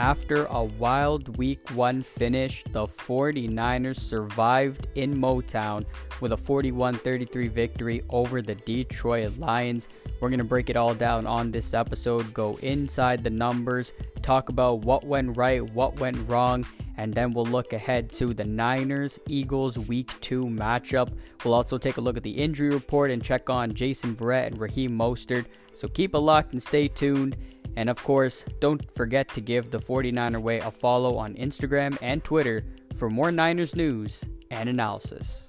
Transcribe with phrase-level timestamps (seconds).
[0.00, 5.84] After a wild week one finish, the 49ers survived in Motown
[6.22, 9.88] with a 41 33 victory over the Detroit Lions.
[10.18, 13.92] We're going to break it all down on this episode, go inside the numbers,
[14.22, 16.64] talk about what went right, what went wrong,
[16.96, 21.10] and then we'll look ahead to the Niners Eagles Week 2 matchup.
[21.44, 24.58] We'll also take a look at the injury report and check on Jason Verrett and
[24.58, 25.44] Raheem Mostert.
[25.74, 27.36] So keep it locked and stay tuned.
[27.76, 32.22] And of course, don't forget to give the 49er Way a follow on Instagram and
[32.22, 32.64] Twitter
[32.96, 35.48] for more Niners news and analysis.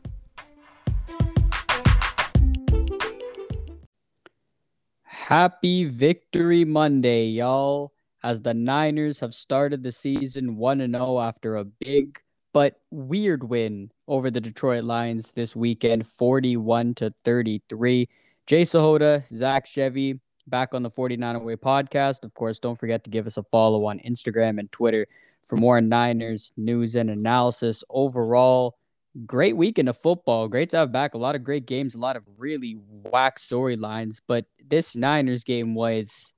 [5.04, 11.64] Happy Victory Monday, y'all, as the Niners have started the season 1 0 after a
[11.66, 12.22] big
[12.54, 18.10] but weird win over the Detroit Lions this weekend, 41 to 33.
[18.46, 20.20] Jay Sahota, Zach Chevy,
[20.52, 22.24] back on the 49 Way podcast.
[22.24, 25.08] Of course, don't forget to give us a follow on Instagram and Twitter
[25.42, 27.84] for more Niners news and analysis.
[27.90, 28.78] Overall,
[29.26, 30.48] great weekend of football.
[30.48, 32.78] Great to have back a lot of great games, a lot of really
[33.12, 34.22] whack storylines.
[34.28, 36.34] But this Niners game was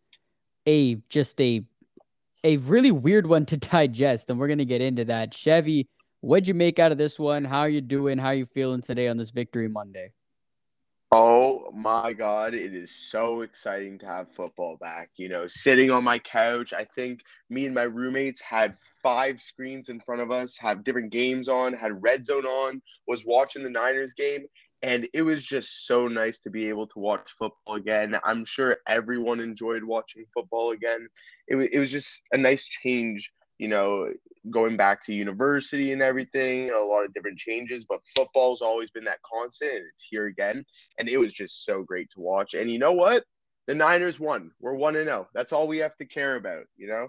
[0.65, 1.65] a just a
[2.45, 5.33] a really weird one to digest, and we're gonna get into that.
[5.33, 5.87] Chevy,
[6.21, 7.43] what'd you make out of this one?
[7.43, 8.17] How are you doing?
[8.17, 10.13] How are you feeling today on this Victory Monday?
[11.15, 15.11] Oh my God, it is so exciting to have football back.
[15.15, 17.19] You know, sitting on my couch, I think
[17.51, 21.71] me and my roommates had five screens in front of us, have different games on,
[21.73, 24.47] had red zone on, was watching the Niners game.
[24.81, 28.17] And it was just so nice to be able to watch football again.
[28.23, 31.07] I'm sure everyone enjoyed watching football again.
[31.47, 33.31] It, it was just a nice change
[33.63, 34.11] you know,
[34.49, 39.05] going back to university and everything, a lot of different changes, but football's always been
[39.05, 40.65] that constant and it's here again.
[40.99, 42.55] And it was just so great to watch.
[42.55, 43.23] And you know what?
[43.67, 44.51] The Niners won.
[44.59, 45.29] We're 1 and 0.
[45.33, 47.07] That's all we have to care about, you know?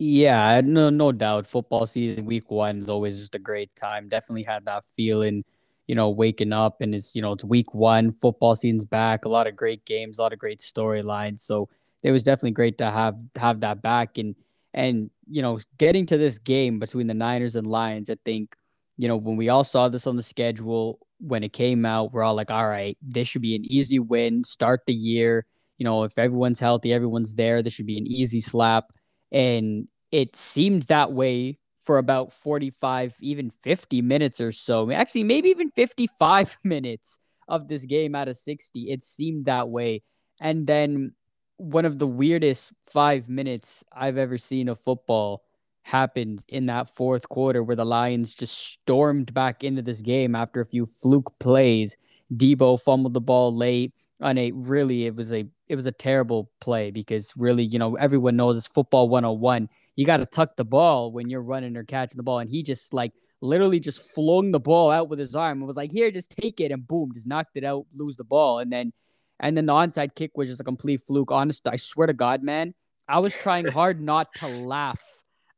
[0.00, 1.46] Yeah, no no doubt.
[1.46, 4.08] Football season week 1 is always just a great time.
[4.08, 5.44] Definitely had that feeling,
[5.86, 9.28] you know, waking up and it's, you know, it's week 1, football season's back, a
[9.28, 11.38] lot of great games, a lot of great storylines.
[11.38, 11.68] So,
[12.02, 14.34] it was definitely great to have have that back and
[14.72, 18.54] and, you know, getting to this game between the Niners and Lions, I think,
[18.96, 22.22] you know, when we all saw this on the schedule, when it came out, we're
[22.22, 25.46] all like, all right, this should be an easy win, start the year.
[25.78, 28.92] You know, if everyone's healthy, everyone's there, this should be an easy slap.
[29.32, 34.90] And it seemed that way for about 45, even 50 minutes or so.
[34.90, 38.90] Actually, maybe even 55 minutes of this game out of 60.
[38.90, 40.02] It seemed that way.
[40.40, 41.14] And then
[41.60, 45.42] one of the weirdest five minutes I've ever seen of football
[45.82, 50.60] happened in that fourth quarter where the Lions just stormed back into this game after
[50.60, 51.96] a few fluke plays.
[52.34, 56.50] Deebo fumbled the ball late on a really it was a it was a terrible
[56.60, 59.68] play because really, you know, everyone knows it's football 101.
[59.96, 62.62] You got to tuck the ball when you're running or catching the ball and he
[62.62, 66.10] just like literally just flung the ball out with his arm and was like, "Here,
[66.10, 68.58] just take it." And boom, just knocked it out, lose the ball.
[68.60, 68.92] And then
[69.40, 71.32] and then the onside kick was just a complete fluke.
[71.32, 72.74] Honest, I swear to God, man,
[73.08, 75.02] I was trying hard not to laugh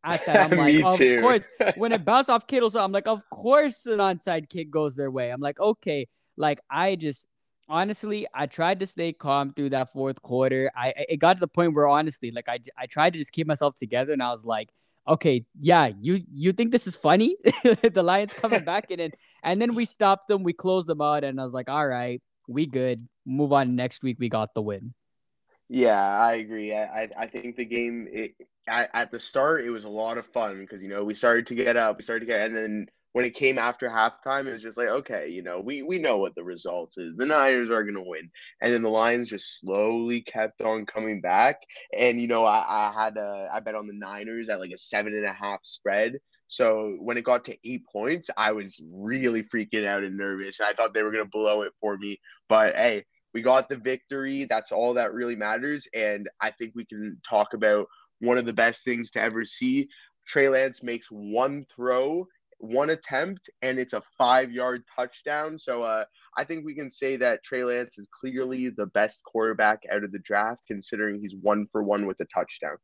[0.04, 0.52] at that.
[0.52, 1.20] I'm like, of too.
[1.20, 5.10] course, when it bounced off Kittle's, I'm like, of course an onside kick goes their
[5.10, 5.30] way.
[5.30, 7.26] I'm like, okay, like I just
[7.68, 10.70] honestly, I tried to stay calm through that fourth quarter.
[10.76, 13.46] I it got to the point where honestly, like I I tried to just keep
[13.46, 14.70] myself together, and I was like,
[15.08, 17.36] okay, yeah, you you think this is funny?
[17.64, 21.24] the Lions coming back in, and and then we stopped them, we closed them out,
[21.24, 24.16] and I was like, all right, we good move on next week.
[24.18, 24.94] We got the win.
[25.68, 26.74] Yeah, I agree.
[26.74, 28.32] I I think the game it,
[28.68, 31.46] at, at the start it was a lot of fun because you know we started
[31.48, 34.52] to get up, we started to get, and then when it came after halftime, it
[34.52, 37.16] was just like okay, you know we we know what the results is.
[37.16, 41.56] The Niners are gonna win, and then the Lions just slowly kept on coming back.
[41.96, 44.78] And you know I I had a, I bet on the Niners at like a
[44.78, 46.18] seven and a half spread.
[46.52, 50.60] So when it got to eight points, I was really freaking out and nervous.
[50.60, 53.78] And I thought they were gonna blow it for me, but hey, we got the
[53.78, 54.44] victory.
[54.44, 55.88] That's all that really matters.
[55.94, 57.86] And I think we can talk about
[58.18, 59.88] one of the best things to ever see.
[60.26, 62.26] Trey Lance makes one throw,
[62.58, 65.58] one attempt, and it's a five yard touchdown.
[65.58, 66.04] So uh,
[66.36, 70.12] I think we can say that Trey Lance is clearly the best quarterback out of
[70.12, 72.76] the draft, considering he's one for one with a touchdown.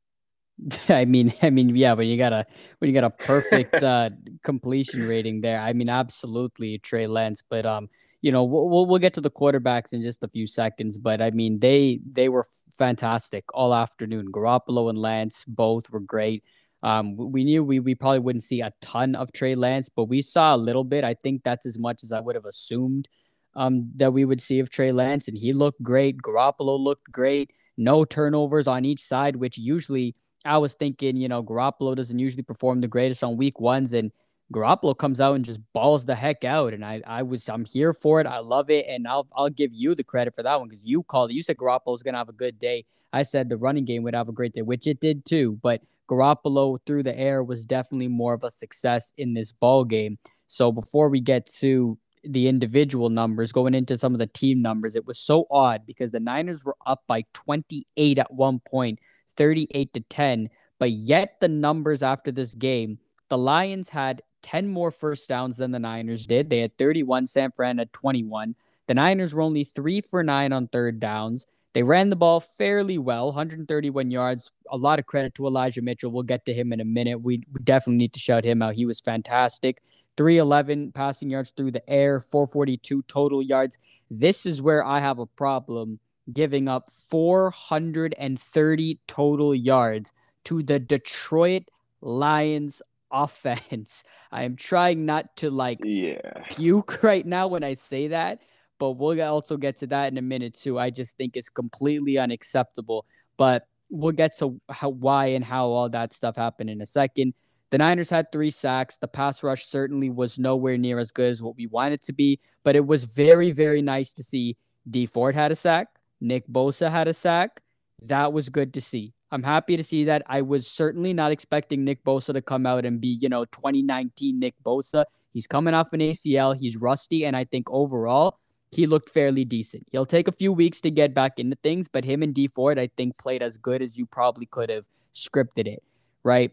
[0.88, 2.44] I mean, I mean, yeah, when you got a
[2.78, 4.10] when you got a perfect uh,
[4.42, 7.42] completion rating there, I mean, absolutely Trey Lance.
[7.48, 7.88] But um,
[8.20, 11.30] you know, we'll, we'll get to the quarterbacks in just a few seconds, but I
[11.30, 12.44] mean, they they were
[12.76, 14.32] fantastic all afternoon.
[14.32, 16.44] Garoppolo and Lance both were great.
[16.82, 20.22] Um, we knew we, we probably wouldn't see a ton of Trey Lance, but we
[20.22, 21.02] saw a little bit.
[21.02, 23.08] I think that's as much as I would have assumed
[23.56, 26.18] um, that we would see of Trey Lance, and he looked great.
[26.22, 27.50] Garoppolo looked great.
[27.76, 30.14] No turnovers on each side, which usually
[30.44, 34.12] I was thinking, you know, Garoppolo doesn't usually perform the greatest on week ones, and
[34.52, 36.72] Garoppolo comes out and just balls the heck out.
[36.72, 38.26] And I, I was, I'm here for it.
[38.26, 41.02] I love it, and I'll, I'll give you the credit for that one because you
[41.02, 41.34] called it.
[41.34, 42.84] You said Garoppolo's gonna have a good day.
[43.12, 45.58] I said the running game would have a great day, which it did too.
[45.62, 50.18] But Garoppolo through the air was definitely more of a success in this ball game.
[50.46, 54.96] So before we get to the individual numbers, going into some of the team numbers,
[54.96, 58.98] it was so odd because the Niners were up by 28 at one point,
[59.38, 60.50] 38 to 10.
[60.78, 62.98] But yet the numbers after this game,
[63.28, 66.50] the Lions had 10 more first downs than the Niners did.
[66.50, 68.54] They had 31, San Fran had 21.
[68.86, 71.46] The Niners were only three for nine on third downs.
[71.74, 74.50] They ran the ball fairly well, 131 yards.
[74.70, 76.10] A lot of credit to Elijah Mitchell.
[76.10, 77.20] We'll get to him in a minute.
[77.20, 78.74] We, definitely need to shout him out.
[78.74, 79.82] He was fantastic.
[80.16, 83.78] 311 passing yards through the air, 442 total yards.
[84.10, 86.00] This is where I have a problem
[86.32, 90.12] giving up 430 total yards
[90.44, 91.64] to the Detroit
[92.00, 94.04] Lions offense.
[94.32, 96.44] I am trying not to like yeah.
[96.50, 98.42] puke right now when I say that,
[98.78, 100.78] but we'll also get to that in a minute too.
[100.78, 105.88] I just think it's completely unacceptable, but we'll get to how, why and how all
[105.88, 107.34] that stuff happened in a second.
[107.70, 108.96] The Niners had three sacks.
[108.96, 112.14] The pass rush certainly was nowhere near as good as what we wanted it to
[112.14, 114.56] be, but it was very, very nice to see
[114.88, 115.88] Dee Ford had a sack.
[116.20, 117.60] Nick Bosa had a sack.
[118.02, 119.14] That was good to see.
[119.30, 120.22] I'm happy to see that.
[120.26, 124.38] I was certainly not expecting Nick Bosa to come out and be, you know, 2019
[124.38, 125.04] Nick Bosa.
[125.32, 126.58] He's coming off an ACL.
[126.58, 127.26] He's rusty.
[127.26, 128.38] And I think overall,
[128.70, 129.86] he looked fairly decent.
[129.92, 132.78] He'll take a few weeks to get back into things, but him and Dee Ford,
[132.78, 135.82] I think, played as good as you probably could have scripted it,
[136.22, 136.52] right?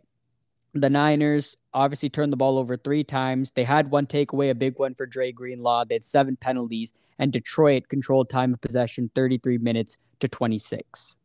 [0.73, 3.51] The Niners obviously turned the ball over three times.
[3.51, 5.85] They had one takeaway, a big one for Dre Greenlaw.
[5.85, 11.17] They had seven penalties, and Detroit controlled time of possession 33 minutes to 26.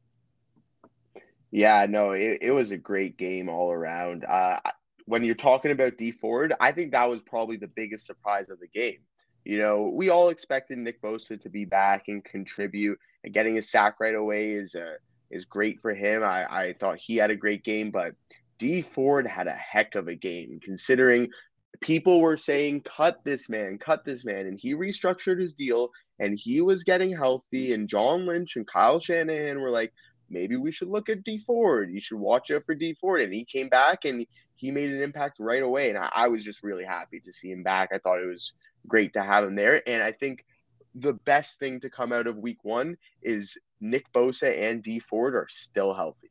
[1.50, 4.24] Yeah, no, it, it was a great game all around.
[4.26, 4.60] Uh,
[5.06, 8.60] when you're talking about Dee Ford, I think that was probably the biggest surprise of
[8.60, 8.98] the game.
[9.44, 13.62] You know, we all expected Nick Bosa to be back and contribute, and getting a
[13.62, 14.94] sack right away is uh,
[15.30, 16.22] is great for him.
[16.22, 18.14] I, I thought he had a great game, but
[18.58, 21.30] Dee Ford had a heck of a game considering
[21.80, 24.46] people were saying, cut this man, cut this man.
[24.46, 27.72] And he restructured his deal and he was getting healthy.
[27.72, 29.92] And John Lynch and Kyle Shanahan were like,
[30.28, 31.90] maybe we should look at Dee Ford.
[31.90, 33.22] You should watch out for Dee Ford.
[33.22, 34.26] And he came back and
[34.56, 35.88] he made an impact right away.
[35.88, 37.90] And I, I, was just really happy to see him back.
[37.92, 38.54] I thought it was
[38.86, 39.82] great to have him there.
[39.88, 40.44] And I think
[40.94, 45.34] the best thing to come out of week one is Nick Bosa and Dee Ford
[45.34, 46.30] are still healthy.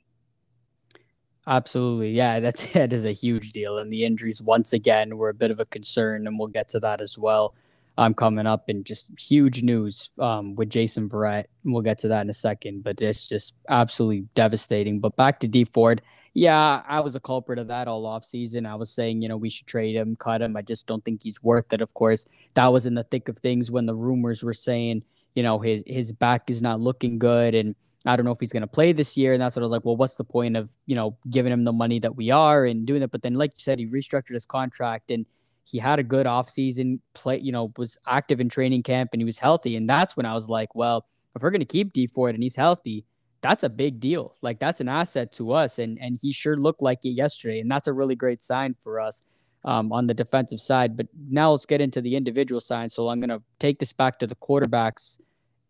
[1.49, 2.11] Absolutely.
[2.11, 3.77] Yeah, that's that is a huge deal.
[3.77, 6.79] And the injuries once again were a bit of a concern, and we'll get to
[6.79, 7.53] that as well
[7.99, 11.47] I'm um, coming up and just huge news um, with Jason Verrett.
[11.65, 15.01] We'll get to that in a second, but it's just absolutely devastating.
[15.01, 16.01] But back to Dee Ford.
[16.33, 18.65] Yeah, I was a culprit of that all off season.
[18.65, 20.55] I was saying, you know, we should trade him, cut him.
[20.55, 21.81] I just don't think he's worth it.
[21.81, 22.23] Of course,
[22.53, 25.03] that was in the thick of things when the rumors were saying,
[25.35, 27.75] you know, his his back is not looking good and
[28.05, 29.33] I don't know if he's going to play this year.
[29.33, 31.73] And that's sort of like, well, what's the point of, you know, giving him the
[31.73, 33.11] money that we are and doing it?
[33.11, 35.25] But then, like you said, he restructured his contract and
[35.65, 39.25] he had a good offseason play, you know, was active in training camp and he
[39.25, 39.75] was healthy.
[39.75, 41.05] And that's when I was like, well,
[41.35, 43.05] if we're going to keep Dee Ford and he's healthy,
[43.41, 44.35] that's a big deal.
[44.41, 45.77] Like that's an asset to us.
[45.77, 47.59] And and he sure looked like it yesterday.
[47.59, 49.21] And that's a really great sign for us
[49.65, 50.95] um, on the defensive side.
[50.95, 52.91] But now let's get into the individual side.
[52.91, 55.19] So I'm going to take this back to the quarterbacks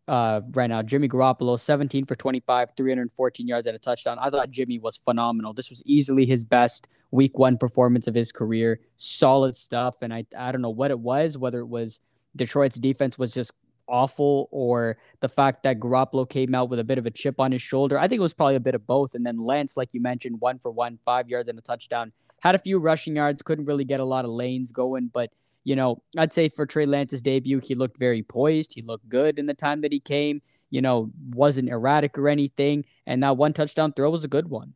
[0.09, 0.81] uh, right now.
[0.81, 4.17] Jimmy Garoppolo, 17 for 25, 314 yards and a touchdown.
[4.19, 5.53] I thought Jimmy was phenomenal.
[5.53, 8.79] This was easily his best week one performance of his career.
[8.97, 9.95] Solid stuff.
[10.01, 11.99] And I, I don't know what it was, whether it was
[12.35, 13.53] Detroit's defense was just
[13.87, 17.51] awful or the fact that Garoppolo came out with a bit of a chip on
[17.51, 17.97] his shoulder.
[17.97, 19.13] I think it was probably a bit of both.
[19.13, 22.11] And then Lance, like you mentioned, one for one, five yards and a touchdown.
[22.41, 25.31] Had a few rushing yards, couldn't really get a lot of lanes going, but–
[25.63, 28.73] you know, I'd say for Trey Lance's debut, he looked very poised.
[28.73, 30.41] He looked good in the time that he came.
[30.69, 32.85] You know, wasn't erratic or anything.
[33.07, 34.73] And that one touchdown throw was a good one.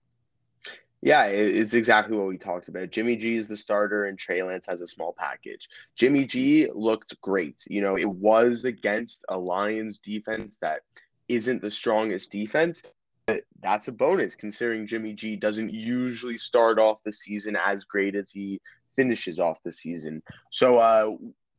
[1.02, 2.90] Yeah, it's exactly what we talked about.
[2.90, 5.68] Jimmy G is the starter, and Trey Lance has a small package.
[5.98, 7.62] Jimmy G looked great.
[7.68, 10.84] You know, it was against a Lions defense that
[11.28, 12.84] isn't the strongest defense.
[13.26, 18.16] But that's a bonus considering Jimmy G doesn't usually start off the season as great
[18.16, 18.62] as he
[18.96, 20.22] finishes off the season.
[20.52, 21.16] So, uh,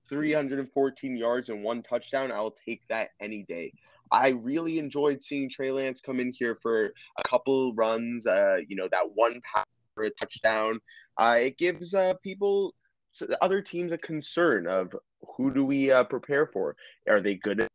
[0.09, 3.73] 314 yards and one touchdown, I'll take that any day.
[4.13, 6.87] I really enjoyed seeing Trey Lance come in here for
[7.19, 8.27] a couple runs.
[8.27, 9.65] Uh, you know that one pass
[9.95, 10.79] for a touchdown.
[11.17, 12.75] Uh, it gives uh, people,
[13.41, 14.95] other teams, a concern of
[15.37, 16.77] who do we uh, prepare for?
[17.09, 17.67] Are they good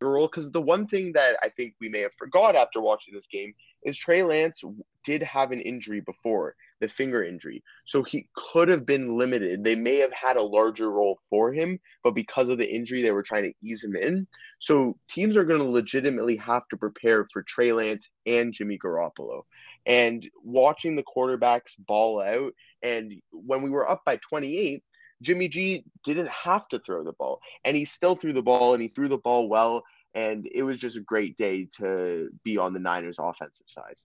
[0.00, 3.26] role because the one thing that I think we may have forgot after watching this
[3.26, 4.62] game is Trey Lance
[5.04, 9.64] did have an injury before the finger injury, so he could have been limited.
[9.64, 13.12] They may have had a larger role for him, but because of the injury, they
[13.12, 14.26] were trying to ease him in.
[14.58, 19.42] So teams are going to legitimately have to prepare for Trey Lance and Jimmy Garoppolo.
[19.86, 22.52] And watching the quarterbacks ball out,
[22.82, 24.82] and when we were up by 28,
[25.22, 28.82] Jimmy G didn't have to throw the ball, and he still threw the ball, and
[28.82, 29.82] he threw the ball well.
[30.14, 33.96] And it was just a great day to be on the Niners' offensive side.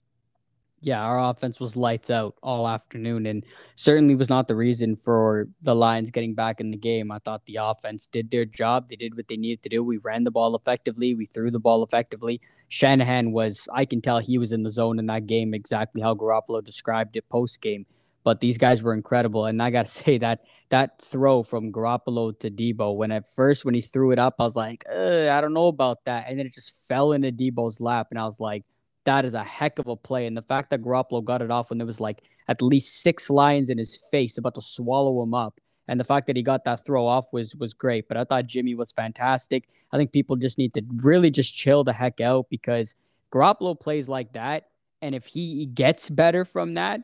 [0.84, 3.46] Yeah, our offense was lights out all afternoon, and
[3.76, 7.12] certainly was not the reason for the Lions getting back in the game.
[7.12, 9.84] I thought the offense did their job; they did what they needed to do.
[9.84, 12.42] We ran the ball effectively, we threw the ball effectively.
[12.70, 16.66] Shanahan was—I can tell he was in the zone in that game, exactly how Garoppolo
[16.66, 17.86] described it post game
[18.24, 19.46] but these guys were incredible.
[19.48, 23.66] And I got to say that that throw from Garoppolo to Deebo, when at first
[23.66, 26.46] when he threw it up, I was like, I don't know about that, and then
[26.46, 28.66] it just fell into Deebo's lap, and I was like,
[29.05, 30.27] that is a heck of a play.
[30.27, 33.29] And the fact that Garoppolo got it off when there was like at least six
[33.29, 35.60] lions in his face about to swallow him up.
[35.88, 38.08] And the fact that he got that throw off was was great.
[38.08, 39.67] But I thought Jimmy was fantastic.
[39.91, 42.96] I think people just need to really just chill the heck out because
[43.31, 44.67] Garoppolo plays like that.
[45.01, 47.01] And if he gets better from that,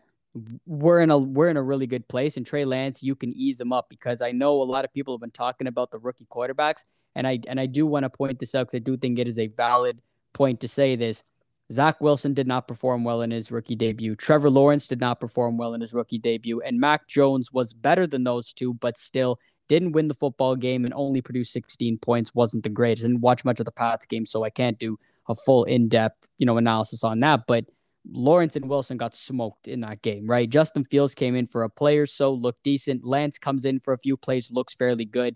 [0.66, 2.38] we're in a we're in a really good place.
[2.38, 5.14] And Trey Lance, you can ease him up because I know a lot of people
[5.14, 6.84] have been talking about the rookie quarterbacks,
[7.16, 9.28] and I and I do want to point this out because I do think it
[9.28, 10.00] is a valid
[10.34, 11.24] point to say this.
[11.72, 14.16] Zach Wilson did not perform well in his rookie debut.
[14.16, 18.08] Trevor Lawrence did not perform well in his rookie debut, and Mac Jones was better
[18.08, 22.34] than those two, but still didn't win the football game and only produced 16 points.
[22.34, 23.04] wasn't the greatest.
[23.04, 24.98] Didn't watch much of the Pats game, so I can't do
[25.28, 27.66] a full in-depth you know analysis on that, but
[28.10, 30.50] Lawrence and Wilson got smoked in that game, right?
[30.50, 33.04] Justin Fields came in for a play or so, looked decent.
[33.04, 35.36] Lance comes in for a few plays, looks fairly good.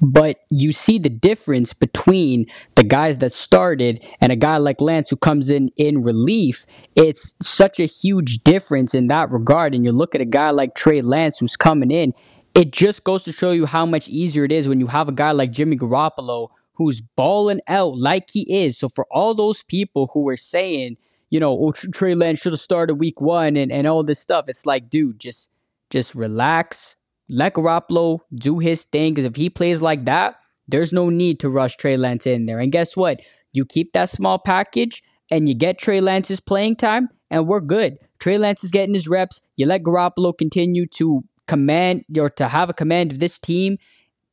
[0.00, 5.10] But you see the difference between the guys that started and a guy like Lance
[5.10, 6.66] who comes in in relief.
[6.96, 9.74] It's such a huge difference in that regard.
[9.74, 12.14] And you look at a guy like Trey Lance who's coming in,
[12.54, 15.12] it just goes to show you how much easier it is when you have a
[15.12, 18.78] guy like Jimmy Garoppolo who's balling out like he is.
[18.78, 20.96] So for all those people who were saying,
[21.30, 24.46] you know, oh, Trey Lance should have started week one and, and all this stuff.
[24.48, 25.50] It's like, dude, just
[25.90, 26.96] just relax.
[27.32, 29.14] Let Garoppolo do his thing.
[29.14, 30.36] Because if he plays like that,
[30.68, 32.58] there's no need to rush Trey Lance in there.
[32.58, 33.20] And guess what?
[33.52, 37.96] You keep that small package and you get Trey Lance's playing time, and we're good.
[38.18, 39.40] Trey Lance is getting his reps.
[39.56, 43.78] You let Garoppolo continue to command or to have a command of this team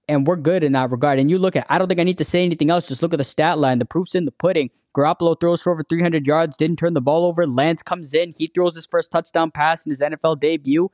[0.09, 1.19] and we're good in that regard.
[1.19, 2.87] And you look at, I don't think I need to say anything else.
[2.87, 3.77] Just look at the stat line.
[3.77, 4.71] The proof's in the pudding.
[4.97, 7.45] Garoppolo throws for over 300 yards, didn't turn the ball over.
[7.45, 10.89] Lance comes in, he throws his first touchdown pass in his NFL debut.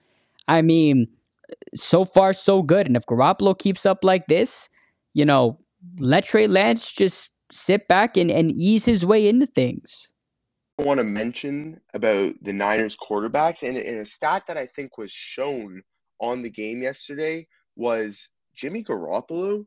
[0.50, 1.08] I mean,
[1.76, 2.88] so far so good.
[2.88, 4.70] And if Garoppolo keeps up like this,
[5.14, 5.60] you know,
[6.00, 10.10] let Trey Lance just sit back and, and ease his way into things.
[10.80, 14.98] I want to mention about the Niners quarterbacks and, and a stat that I think
[14.98, 15.82] was shown
[16.20, 19.66] on the game yesterday was Jimmy Garoppolo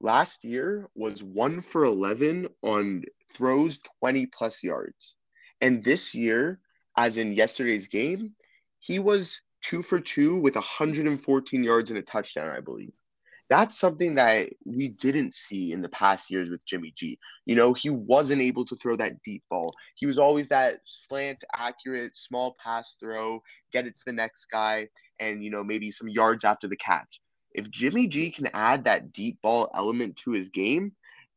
[0.00, 5.16] last year was one for 11 on throws 20 plus yards.
[5.60, 6.60] And this year,
[6.96, 8.34] as in yesterday's game,
[8.78, 12.92] he was two for two with 114 yards and a touchdown, I believe.
[13.50, 17.18] That's something that we didn't see in the past years with Jimmy G.
[17.46, 19.72] You know, he wasn't able to throw that deep ball.
[19.94, 24.88] He was always that slant, accurate, small pass throw, get it to the next guy,
[25.18, 27.20] and, you know, maybe some yards after the catch
[27.58, 30.92] if Jimmy G can add that deep ball element to his game,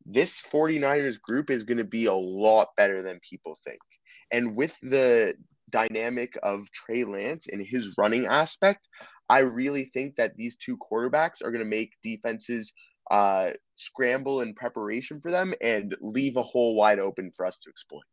[0.06, 3.80] this 49ers group is going to be a lot better than people think.
[4.32, 5.36] And with the
[5.72, 8.88] dynamic of Trey Lance and his running aspect,
[9.30, 12.74] I really think that these two quarterbacks are going to make defenses
[13.10, 17.70] uh, scramble in preparation for them and leave a hole wide open for us to
[17.70, 18.04] exploit.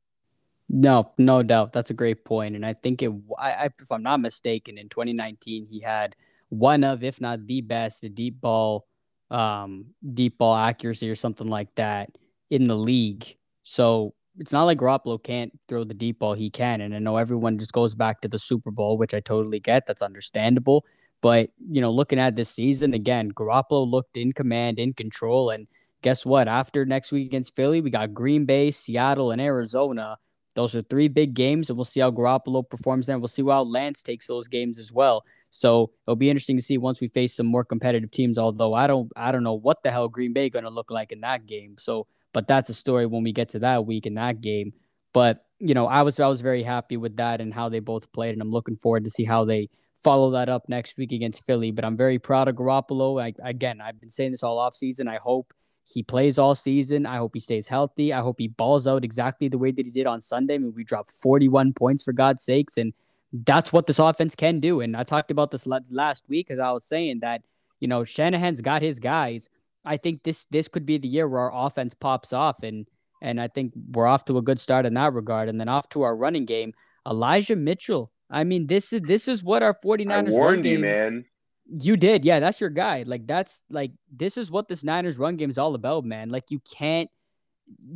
[0.70, 1.72] No, no doubt.
[1.72, 2.54] That's a great point.
[2.54, 6.14] And I think it, I, if I'm not mistaken, in 2019, he had–
[6.48, 8.86] one of, if not the best, deep ball,
[9.30, 12.10] um, deep ball accuracy or something like that
[12.50, 13.36] in the league.
[13.64, 16.34] So it's not like Garoppolo can't throw the deep ball.
[16.34, 16.80] He can.
[16.80, 19.86] And I know everyone just goes back to the Super Bowl, which I totally get.
[19.86, 20.84] That's understandable.
[21.20, 25.50] But, you know, looking at this season, again, Garoppolo looked in command, in control.
[25.50, 25.66] And
[26.02, 26.46] guess what?
[26.46, 30.18] After next week against Philly, we got Green Bay, Seattle, and Arizona.
[30.54, 33.20] Those are three big games, and we'll see how Garoppolo performs then.
[33.20, 35.24] We'll see how Lance takes those games as well.
[35.50, 38.38] So it'll be interesting to see once we face some more competitive teams.
[38.38, 41.10] Although I don't, I don't know what the hell Green Bay going to look like
[41.10, 41.76] in that game.
[41.78, 42.06] So,
[42.38, 44.72] but that's a story when we get to that week in that game.
[45.12, 48.12] But you know, I was I was very happy with that and how they both
[48.12, 51.44] played, and I'm looking forward to see how they follow that up next week against
[51.44, 51.72] Philly.
[51.72, 53.20] But I'm very proud of Garoppolo.
[53.20, 55.08] I, again, I've been saying this all off season.
[55.08, 55.52] I hope
[55.84, 57.06] he plays all season.
[57.06, 58.12] I hope he stays healthy.
[58.12, 60.54] I hope he balls out exactly the way that he did on Sunday.
[60.54, 62.92] I mean, we dropped 41 points for God's sakes, and
[63.32, 64.80] that's what this offense can do.
[64.80, 67.42] And I talked about this last week because I was saying that
[67.80, 69.50] you know Shanahan's got his guys.
[69.84, 72.86] I think this this could be the year where our offense pops off, and
[73.22, 75.48] and I think we're off to a good start in that regard.
[75.48, 76.72] And then off to our running game,
[77.06, 78.12] Elijah Mitchell.
[78.30, 81.24] I mean, this is this is what our 49ers I warned you, man.
[81.70, 82.40] You did, yeah.
[82.40, 83.04] That's your guy.
[83.06, 86.28] Like that's like this is what this Niners run game is all about, man.
[86.30, 87.10] Like you can't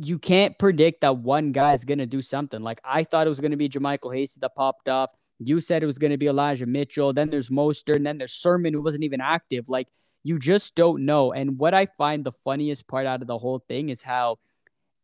[0.03, 2.61] you can't predict that one guy is gonna do something.
[2.61, 5.11] Like I thought it was gonna be JaMycal Hasty that popped off.
[5.39, 7.13] You said it was gonna be Elijah Mitchell.
[7.13, 9.65] Then there's Mostert, and then there's Sermon who wasn't even active.
[9.67, 9.87] Like
[10.23, 11.33] you just don't know.
[11.33, 14.39] And what I find the funniest part out of the whole thing is how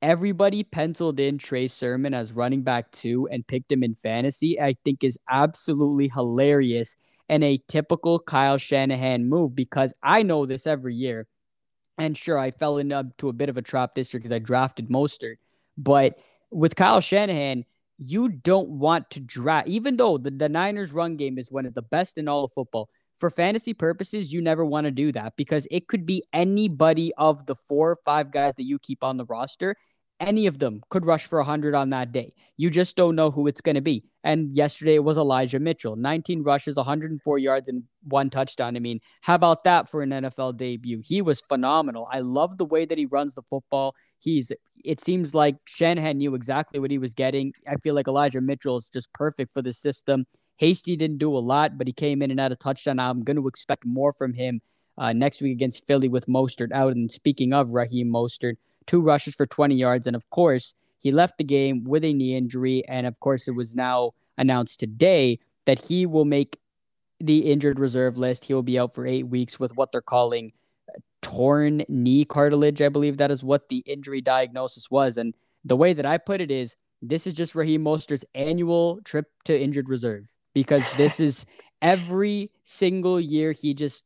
[0.02, 4.60] everybody penciled in Trey Sermon as running back two and picked him in fantasy.
[4.60, 6.96] I think is absolutely hilarious
[7.28, 11.28] and a typical Kyle Shanahan move because I know this every year.
[11.98, 14.40] And sure, I fell into uh, a bit of a trap this year because I
[14.40, 15.36] drafted Mostert.
[15.78, 16.18] But
[16.50, 17.66] with Kyle Shanahan,
[17.98, 21.74] you don't want to draft, even though the, the Niners' run game is one of
[21.74, 22.90] the best in all of football.
[23.20, 27.46] For fantasy purposes, you never want to do that because it could be anybody of
[27.46, 29.76] the four or five guys that you keep on the roster
[30.20, 32.34] any of them could rush for 100 on that day.
[32.58, 34.04] You just don't know who it's going to be.
[34.24, 38.76] And yesterday it was Elijah Mitchell, 19 rushes, 104 yards, and one touchdown.
[38.76, 41.02] I mean, how about that for an NFL debut?
[41.04, 42.08] He was phenomenal.
[42.12, 43.96] I love the way that he runs the football.
[44.20, 44.52] He's,
[44.84, 47.54] it seems like Shanahan knew exactly what he was getting.
[47.66, 50.26] I feel like Elijah Mitchell is just perfect for the system.
[50.60, 53.00] Hasty didn't do a lot, but he came in and had a touchdown.
[53.00, 54.62] I'm going to expect more from him
[54.98, 56.92] uh, next week against Philly with Mostert out.
[56.98, 60.06] And speaking of Raheem Mostert, two rushes for 20 yards.
[60.06, 62.84] And of course, he left the game with a knee injury.
[62.89, 66.60] And of course, it was now announced today that he will make
[67.22, 68.44] the injured reserve list.
[68.44, 70.51] He will be out for eight weeks with what they're calling
[71.22, 72.82] torn knee cartilage.
[72.82, 75.16] I believe that is what the injury diagnosis was.
[75.16, 79.28] And the way that I put it is this is just Raheem Mostert's annual trip
[79.46, 81.45] to injured reserve because this is
[81.82, 84.04] every single year he just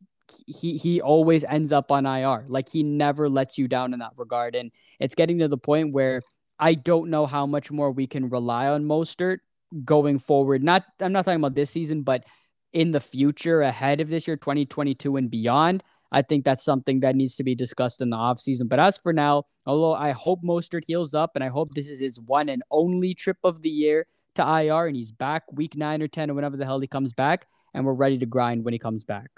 [0.48, 2.46] he he always ends up on IR.
[2.48, 4.56] Like he never lets you down in that regard.
[4.56, 6.22] And it's getting to the point where
[6.60, 9.39] I don't know how much more we can rely on Mostert
[9.84, 10.63] going forward.
[10.63, 12.26] Not I'm not talking about this season, but
[12.72, 15.84] in the future ahead of this year, 2022 and beyond.
[16.12, 18.70] I think that's something that needs to be discussed in the offseason.
[18.70, 22.00] But as for now, although I hope Mostert heals up and I hope this is
[22.00, 26.02] his one and only trip of the year to IR and he's back week nine
[26.02, 28.74] or 10 or whenever the hell he comes back and we're ready to grind when
[28.74, 29.30] he comes back.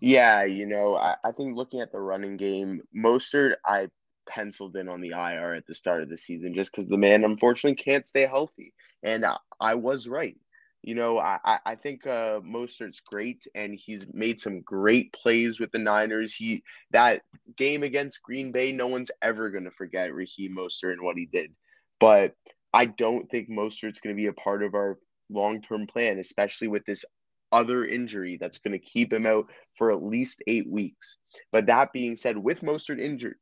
[0.00, 3.88] Yeah, you know, I, I think looking at the running game, Mostert, I
[4.28, 7.24] penciled in on the IR at the start of the season just because the man
[7.24, 8.72] unfortunately can't stay healthy.
[9.02, 10.36] And I, I was right.
[10.82, 15.70] You know, I, I think uh, Mostert's great, and he's made some great plays with
[15.72, 16.34] the Niners.
[16.34, 17.20] He that
[17.56, 21.26] game against Green Bay, no one's ever going to forget Raheem Mostert and what he
[21.26, 21.52] did.
[21.98, 22.34] But
[22.72, 26.68] I don't think Mostert's going to be a part of our long term plan, especially
[26.68, 27.04] with this
[27.52, 31.18] other injury that's going to keep him out for at least eight weeks.
[31.50, 33.36] But that being said, with Mostert injured,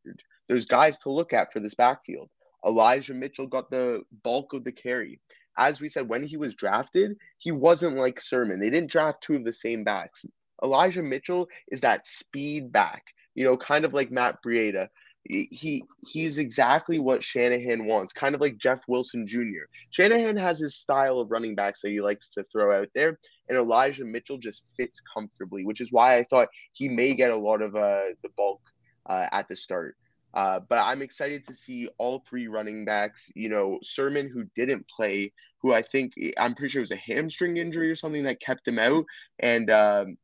[0.49, 2.31] there's guys to look at for this backfield.
[2.67, 5.21] Elijah Mitchell got the bulk of the carry.
[5.59, 8.61] As we said, when he was drafted, he wasn't like Sermon.
[8.61, 10.25] They didn't draft two of the same backs.
[10.62, 14.88] Elijah Mitchell is that speed back, you know, kind of like Matt Breida
[15.29, 19.67] he he's exactly what Shanahan wants, kind of like Jeff Wilson Jr.
[19.91, 23.59] Shanahan has his style of running backs that he likes to throw out there, and
[23.59, 27.62] Elijah Mitchell just fits comfortably, which is why I thought he may get a lot
[27.62, 28.61] of uh, the bulk
[29.07, 29.97] uh, at the start.
[30.35, 33.31] Uh, but I'm excited to see all three running backs.
[33.35, 36.97] You know, Sermon, who didn't play, who I think I'm pretty sure it was a
[36.97, 39.05] hamstring injury or something that kept him out,
[39.41, 40.17] and um,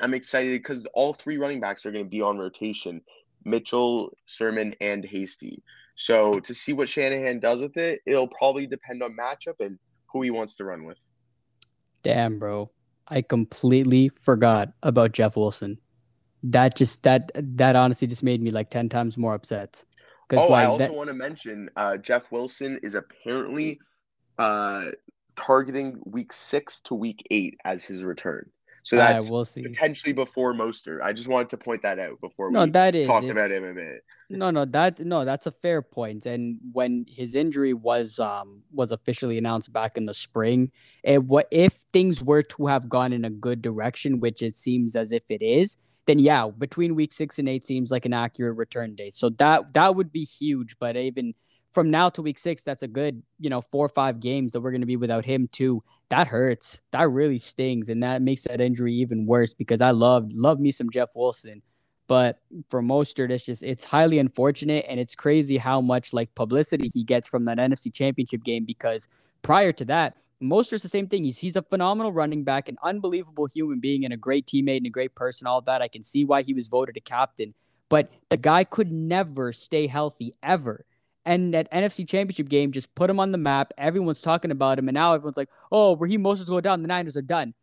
[0.00, 3.00] I'm excited because all three running backs are going to be on rotation.
[3.44, 5.62] Mitchell, Sermon, and Hasty.
[5.94, 10.22] So to see what Shanahan does with it, it'll probably depend on matchup and who
[10.22, 10.98] he wants to run with.
[12.02, 12.70] Damn, bro.
[13.08, 15.78] I completely forgot about Jeff Wilson.
[16.42, 19.84] That just that that honestly just made me like ten times more upset.
[20.32, 20.94] Oh, like, I also that...
[20.94, 23.78] want to mention uh, Jeff Wilson is apparently
[24.38, 24.86] uh,
[25.36, 28.50] targeting week six to week eight as his return.
[28.84, 29.62] So that's we'll see.
[29.62, 31.02] potentially before Mostert.
[31.02, 33.64] I just wanted to point that out before no, we that is, talked about him
[33.64, 34.04] a bit.
[34.28, 36.26] No, no, that no, that's a fair point.
[36.26, 40.72] And when his injury was um was officially announced back in the spring,
[41.04, 44.96] it what if things were to have gone in a good direction, which it seems
[44.96, 48.56] as if it is, then yeah, between week six and eight seems like an accurate
[48.56, 49.14] return date.
[49.14, 50.76] So that that would be huge.
[50.80, 51.34] But even
[51.72, 54.60] from now to week six, that's a good, you know, four or five games that
[54.60, 55.82] we're going to be without him too.
[56.12, 56.82] That hurts.
[56.90, 60.70] That really stings, and that makes that injury even worse because I love love me
[60.70, 61.62] some Jeff Wilson,
[62.06, 66.88] But for Mostert, it's just it's highly unfortunate, and it's crazy how much like publicity
[66.92, 69.08] he gets from that NFC Championship game because
[69.40, 71.24] prior to that, Mostert's the same thing.
[71.24, 74.86] He's he's a phenomenal running back, an unbelievable human being, and a great teammate and
[74.86, 75.46] a great person.
[75.46, 77.54] All that I can see why he was voted a captain,
[77.88, 80.84] but the guy could never stay healthy ever.
[81.24, 83.72] And that NFC Championship game just put him on the map.
[83.78, 86.82] Everyone's talking about him, and now everyone's like, "Oh, Raheem Mostert's go down.
[86.82, 87.54] The Niners are done."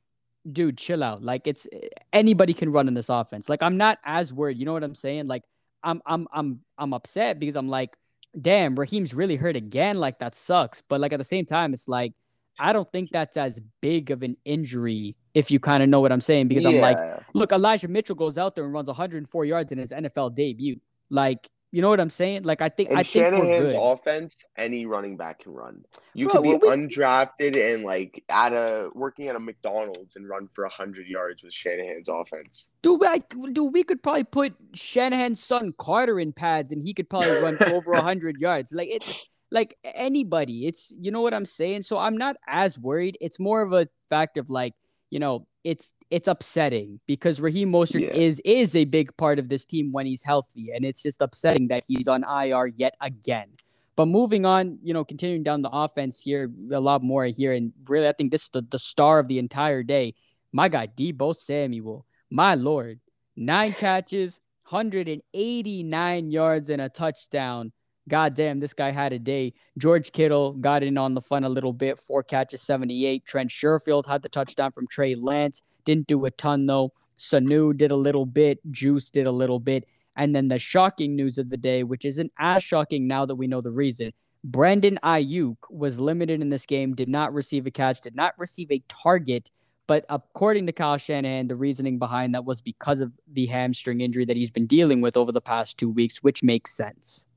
[0.49, 1.21] Dude, chill out.
[1.21, 1.67] Like it's
[2.13, 3.49] anybody can run in this offense.
[3.49, 4.57] Like I'm not as worried.
[4.57, 5.27] You know what I'm saying?
[5.27, 5.43] Like
[5.83, 7.97] I'm I'm I'm I'm upset because I'm like,
[8.39, 9.97] damn, Raheem's really hurt again.
[9.99, 10.81] Like that sucks.
[10.81, 12.13] But like at the same time, it's like
[12.59, 16.11] I don't think that's as big of an injury if you kind of know what
[16.11, 16.47] I'm saying.
[16.47, 16.71] Because yeah.
[16.71, 20.35] I'm like, look, Elijah Mitchell goes out there and runs 104 yards in his NFL
[20.35, 20.79] debut.
[21.09, 22.43] Like you know what I'm saying?
[22.43, 25.84] Like I think in I think Shanahan's offense, any running back can run.
[26.13, 30.27] You Bro, could be we, undrafted and like at a working at a McDonald's and
[30.27, 32.69] run for hundred yards with Shanahan's offense.
[32.82, 37.10] Dude, I, dude, we could probably put Shanahan's son Carter in pads and he could
[37.10, 38.73] probably run for over hundred yards.
[38.73, 40.65] Like it's like anybody.
[40.65, 41.84] It's you know what I'm saying.
[41.84, 43.17] So I'm not as worried.
[43.21, 44.73] It's more of a fact of like
[45.09, 48.13] you know it's it's upsetting because Raheem Mostert yeah.
[48.13, 51.67] is is a big part of this team when he's healthy, and it's just upsetting
[51.69, 53.49] that he's on IR yet again.
[53.95, 57.73] But moving on, you know, continuing down the offense here, a lot more here, and
[57.85, 60.15] really, I think this is the, the star of the entire day.
[60.53, 63.01] My guy, Deebo Samuel, my lord,
[63.35, 67.73] nine catches, 189 yards, and a touchdown.
[68.09, 69.53] God damn, this guy had a day.
[69.77, 73.25] George Kittle got in on the fun a little bit, four catches, 78.
[73.25, 75.61] Trent Sherfield had the touchdown from Trey Lance.
[75.85, 76.91] Didn't do a ton though.
[77.17, 78.59] Sanu did a little bit.
[78.71, 79.85] Juice did a little bit.
[80.15, 83.47] And then the shocking news of the day, which isn't as shocking now that we
[83.47, 84.11] know the reason.
[84.43, 88.71] Brandon Aiyuk was limited in this game, did not receive a catch, did not receive
[88.71, 89.51] a target.
[89.85, 94.23] But according to Kyle Shanahan, the reasoning behind that was because of the hamstring injury
[94.25, 97.27] that he's been dealing with over the past two weeks, which makes sense.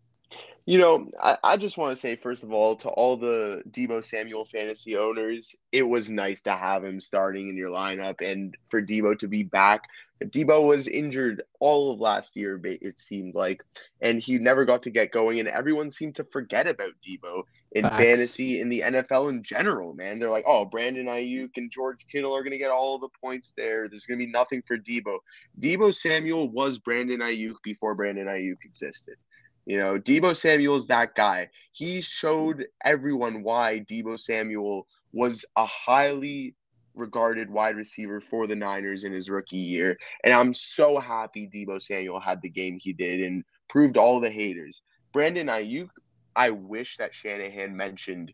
[0.65, 4.05] You know, I, I just want to say, first of all, to all the Deebo
[4.05, 8.81] Samuel fantasy owners, it was nice to have him starting in your lineup and for
[8.81, 9.89] Deebo to be back.
[10.23, 13.65] Deebo was injured all of last year, it seemed like,
[14.01, 15.41] and he never got to get going.
[15.41, 17.97] And everyone seemed to forget about Deebo in Facts.
[17.97, 20.19] fantasy, in the NFL in general, man.
[20.19, 23.53] They're like, oh, Brandon Aiyuk and George Kittle are going to get all the points
[23.57, 23.89] there.
[23.89, 25.19] There's going to be nothing for Deebo.
[25.59, 29.17] Deebo Samuel was Brandon Aiyuk before Brandon Aiyuk existed.
[29.67, 31.49] You know, Deebo Samuel's that guy.
[31.73, 36.55] He showed everyone why Deebo Samuel was a highly
[36.95, 39.97] regarded wide receiver for the Niners in his rookie year.
[40.25, 44.31] And I'm so happy Deebo Samuel had the game he did and proved all the
[44.31, 44.83] haters.
[45.13, 45.89] Brandon Aiyuk,
[46.35, 48.33] I wish that Shanahan mentioned,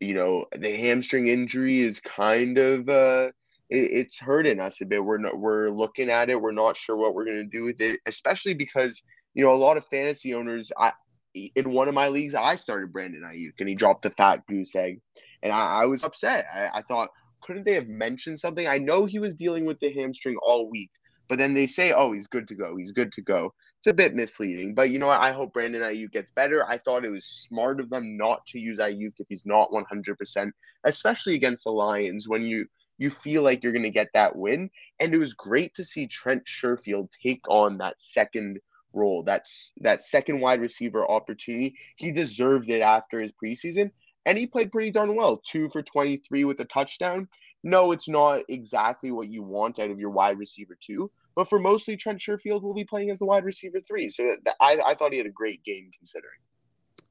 [0.00, 3.30] you know, the hamstring injury is kind of uh
[3.70, 5.04] it, it's hurting us a bit.
[5.04, 6.40] We're not we're looking at it.
[6.40, 9.02] We're not sure what we're gonna do with it, especially because
[9.34, 10.92] you know, a lot of fantasy owners, I
[11.34, 14.74] in one of my leagues, I started Brandon Aiyuk and he dropped the fat goose
[14.74, 15.00] egg.
[15.42, 16.46] And I, I was upset.
[16.52, 17.10] I, I thought,
[17.40, 18.66] couldn't they have mentioned something?
[18.66, 20.90] I know he was dealing with the hamstring all week,
[21.28, 22.76] but then they say, oh, he's good to go.
[22.76, 23.52] He's good to go.
[23.78, 25.20] It's a bit misleading, but you know what?
[25.20, 26.66] I hope Brandon Aiyuk gets better.
[26.66, 30.50] I thought it was smart of them not to use Aiyuk if he's not 100%,
[30.84, 32.66] especially against the Lions when you
[33.00, 34.68] you feel like you're going to get that win.
[34.98, 38.58] And it was great to see Trent Sherfield take on that second
[38.92, 41.76] role, that's that second wide receiver opportunity.
[41.96, 43.90] He deserved it after his preseason,
[44.26, 45.40] and he played pretty darn well.
[45.44, 47.28] Two for 23 with a touchdown.
[47.64, 51.58] No, it's not exactly what you want out of your wide receiver two, but for
[51.58, 54.08] mostly Trent Sherfield will be playing as the wide receiver three.
[54.08, 56.38] So I, I thought he had a great game considering.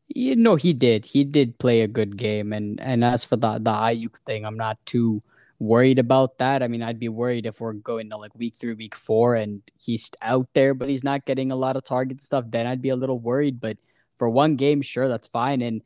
[0.07, 1.05] You know, he did.
[1.05, 4.55] He did play a good game, and and as for the the Aiyuk thing, I'm
[4.55, 5.21] not too
[5.60, 6.62] worried about that.
[6.62, 9.62] I mean, I'd be worried if we're going to like week three, week four, and
[9.78, 12.46] he's out there, but he's not getting a lot of target stuff.
[12.48, 13.60] Then I'd be a little worried.
[13.60, 13.78] But
[14.15, 15.62] for one game, sure, that's fine.
[15.62, 15.82] And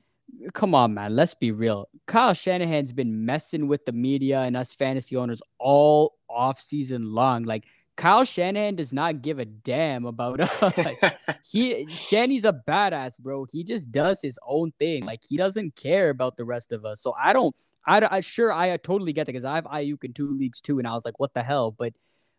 [0.54, 1.90] come on, man, let's be real.
[2.06, 7.44] Kyle Shanahan's been messing with the media and us fantasy owners all off season long.
[7.44, 7.66] Like
[7.98, 11.14] Kyle Shanahan does not give a damn about us.
[11.50, 13.46] he Shanny's a badass, bro.
[13.46, 15.06] He just does his own thing.
[15.06, 17.02] Like he doesn't care about the rest of us.
[17.02, 20.14] So I don't I, I sure I totally get that because I have Aiyuk in
[20.14, 21.72] two leagues too, and I was like, what the hell?
[21.72, 21.94] But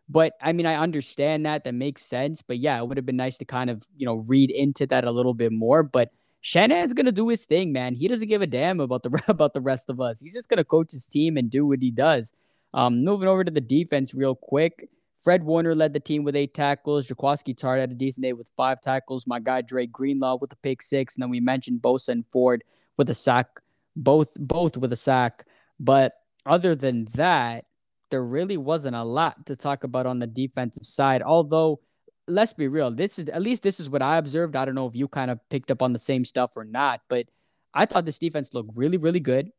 [0.09, 2.41] but I mean, I understand that that makes sense.
[2.41, 5.05] But yeah, it would have been nice to kind of you know read into that
[5.05, 5.83] a little bit more.
[5.83, 7.95] But Shanahan's gonna do his thing, man.
[7.95, 10.19] He doesn't give a damn about the about the rest of us.
[10.19, 12.33] He's just gonna coach his team and do what he does.
[12.73, 14.89] Um, moving over to the defense real quick.
[15.23, 17.07] Fred Warner led the team with eight tackles.
[17.07, 19.25] Jaquiski Tartt had a decent day with five tackles.
[19.25, 22.63] My guy Dre Greenlaw with a pick six, and then we mentioned Bosa and Ford
[22.97, 23.47] with a sack
[23.95, 25.45] both both with a sack.
[25.79, 26.13] But
[26.45, 27.65] other than that,
[28.11, 31.21] there really wasn't a lot to talk about on the defensive side.
[31.21, 31.79] Although
[32.27, 32.91] let's be real.
[32.91, 34.55] This is at least this is what I observed.
[34.55, 37.01] I don't know if you kind of picked up on the same stuff or not,
[37.09, 37.27] but
[37.73, 39.51] I thought this defense looked really, really good.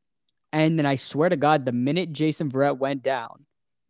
[0.52, 3.44] And then I swear to God, the minute Jason Verrett went down,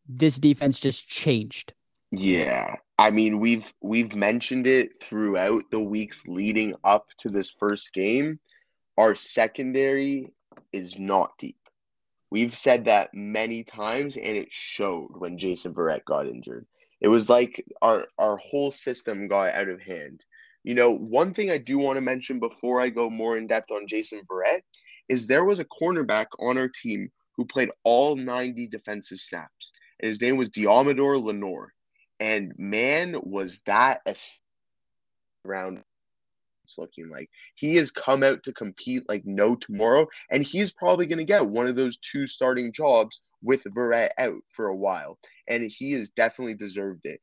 [0.08, 1.74] this defense just changed.
[2.10, 2.76] Yeah.
[2.98, 8.38] I mean, we've we've mentioned it throughout the weeks leading up to this first game.
[8.96, 10.32] Our secondary
[10.72, 11.58] is not deep.
[12.30, 16.66] We've said that many times, and it showed when Jason Verrett got injured.
[17.00, 20.24] It was like our our whole system got out of hand.
[20.62, 23.70] You know, one thing I do want to mention before I go more in depth
[23.70, 24.62] on Jason Verrett
[25.08, 29.72] is there was a cornerback on our team who played all 90 defensive snaps.
[30.00, 31.72] And his name was Deommodore Lenoir.
[32.20, 34.14] And man, was that a
[35.44, 35.82] round
[36.78, 37.30] looking like.
[37.54, 41.46] He has come out to compete like no tomorrow, and he's probably going to get
[41.46, 46.08] one of those two starting jobs with Verrett out for a while, and he has
[46.08, 47.20] definitely deserved it.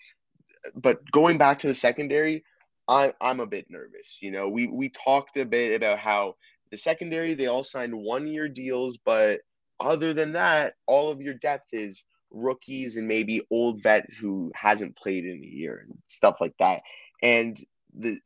[0.76, 2.44] But going back to the secondary,
[2.88, 4.20] I, I'm a bit nervous.
[4.22, 6.36] You know, we we talked a bit about how
[6.72, 9.42] the secondary they all signed one year deals, but
[9.80, 14.96] other than that, all of your depth is rookies and maybe old vet who hasn't
[14.96, 16.82] played in a year and stuff like that.
[17.22, 17.58] And
[17.94, 18.20] the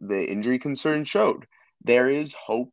[0.00, 1.46] the injury concern showed
[1.84, 2.72] there is hope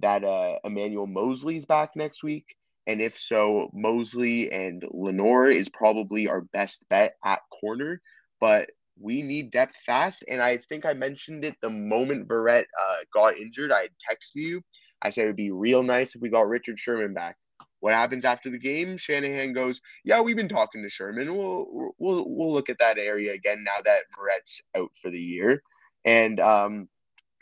[0.00, 2.56] that uh, Emmanuel Moseley is back next week.
[2.86, 8.00] And if so, Moseley and Lenoir is probably our best bet at corner.
[8.40, 10.24] But we need depth fast.
[10.28, 13.72] And I think I mentioned it the moment Verrett uh, got injured.
[13.72, 14.62] I texted you.
[15.02, 17.36] I said it would be real nice if we got Richard Sherman back.
[17.80, 18.98] What happens after the game?
[18.98, 21.34] Shanahan goes, "Yeah, we've been talking to Sherman.
[21.34, 25.62] We'll we'll we'll look at that area again now that Verrett's out for the year."
[26.04, 26.88] And um,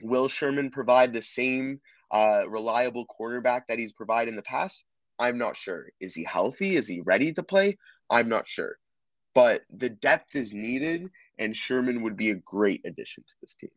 [0.03, 4.85] will Sherman provide the same uh, reliable cornerback that he's provided in the past?
[5.19, 5.89] I'm not sure.
[6.01, 6.77] Is he healthy?
[6.77, 7.77] Is he ready to play?
[8.09, 8.77] I'm not sure.
[9.35, 13.71] But the depth is needed, and Sherman would be a great addition to this team.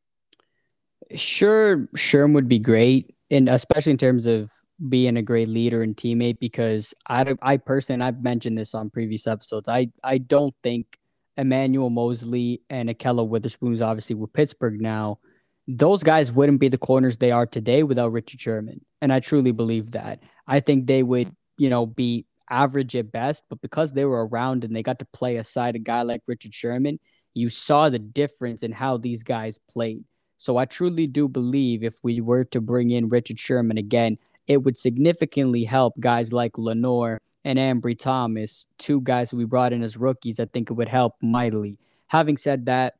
[1.16, 4.52] Sure, Sherman would be great, and especially in terms of
[4.88, 6.40] being a great leader and teammate.
[6.40, 9.68] Because I, I personally, I've mentioned this on previous episodes.
[9.68, 10.98] I, I don't think
[11.38, 15.20] Emmanuel Moseley and Witherspoon is obviously with Pittsburgh now.
[15.68, 18.84] Those guys wouldn't be the corners they are today without Richard Sherman.
[19.02, 20.22] And I truly believe that.
[20.48, 24.64] I think they would, you know, be average at best, but because they were around
[24.64, 27.00] and they got to play aside a guy like Richard Sherman,
[27.34, 30.04] you saw the difference in how these guys played.
[30.38, 34.18] So I truly do believe if we were to bring in Richard Sherman again,
[34.48, 39.84] it would significantly help guys like Lenoir and Ambry Thomas, two guys we brought in
[39.84, 41.78] as rookies, I think it would help mightily.
[42.08, 42.96] Having said that,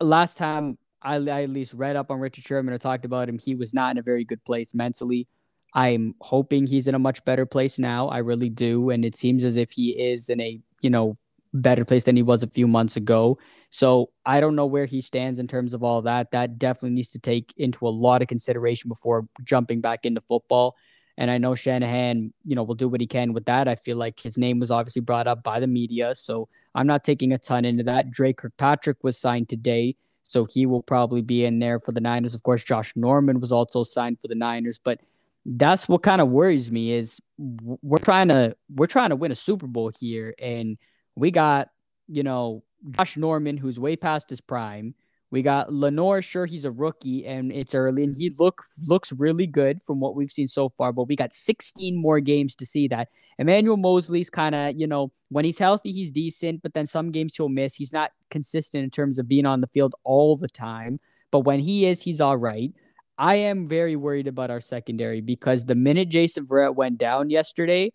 [0.00, 3.38] last time I, I at least read up on Richard Sherman or talked about him,
[3.38, 5.28] he was not in a very good place mentally.
[5.74, 8.08] I'm hoping he's in a much better place now.
[8.08, 8.90] I really do.
[8.90, 11.18] And it seems as if he is in a, you know,
[11.52, 13.38] better place than he was a few months ago.
[13.70, 16.30] So I don't know where he stands in terms of all that.
[16.30, 20.76] That definitely needs to take into a lot of consideration before jumping back into football.
[21.16, 23.68] And I know Shanahan, you know, will do what he can with that.
[23.68, 26.14] I feel like his name was obviously brought up by the media.
[26.14, 28.10] So I'm not taking a ton into that.
[28.10, 29.96] Dre Kirkpatrick was signed today.
[30.24, 32.34] So he will probably be in there for the Niners.
[32.34, 34.80] Of course, Josh Norman was also signed for the Niners.
[34.82, 35.00] But
[35.46, 39.36] that's what kind of worries me is we're trying to we're trying to win a
[39.36, 40.34] Super Bowl here.
[40.40, 40.78] And
[41.14, 41.68] we got,
[42.08, 44.94] you know, Josh Norman, who's way past his prime.
[45.34, 46.22] We got Lenoir.
[46.22, 50.14] Sure, he's a rookie and it's early, and he look looks really good from what
[50.14, 50.92] we've seen so far.
[50.92, 53.08] But we got 16 more games to see that.
[53.40, 57.34] Emmanuel Moseley's kind of, you know, when he's healthy, he's decent, but then some games
[57.34, 57.74] he'll miss.
[57.74, 61.00] He's not consistent in terms of being on the field all the time.
[61.32, 62.72] But when he is, he's all right.
[63.18, 67.92] I am very worried about our secondary because the minute Jason Verrett went down yesterday,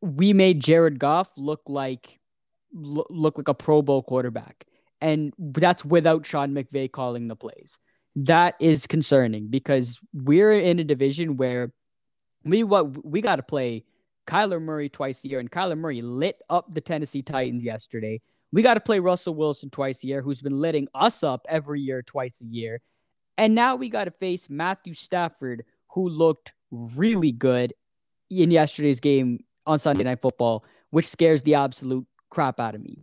[0.00, 2.18] we made Jared Goff look like
[2.72, 4.64] look like a Pro Bowl quarterback
[5.00, 7.78] and that's without Sean McVay calling the plays.
[8.16, 11.72] That is concerning because we're in a division where
[12.44, 13.84] we what we got to play
[14.26, 18.20] Kyler Murray twice a year, and Kyler Murray lit up the Tennessee Titans yesterday.
[18.52, 21.80] We got to play Russell Wilson twice a year, who's been litting us up every
[21.80, 22.80] year, twice a year.
[23.36, 27.72] And now we got to face Matthew Stafford, who looked really good
[28.30, 32.98] in yesterday's game on Sunday Night Football, which scares the absolute crap out of me.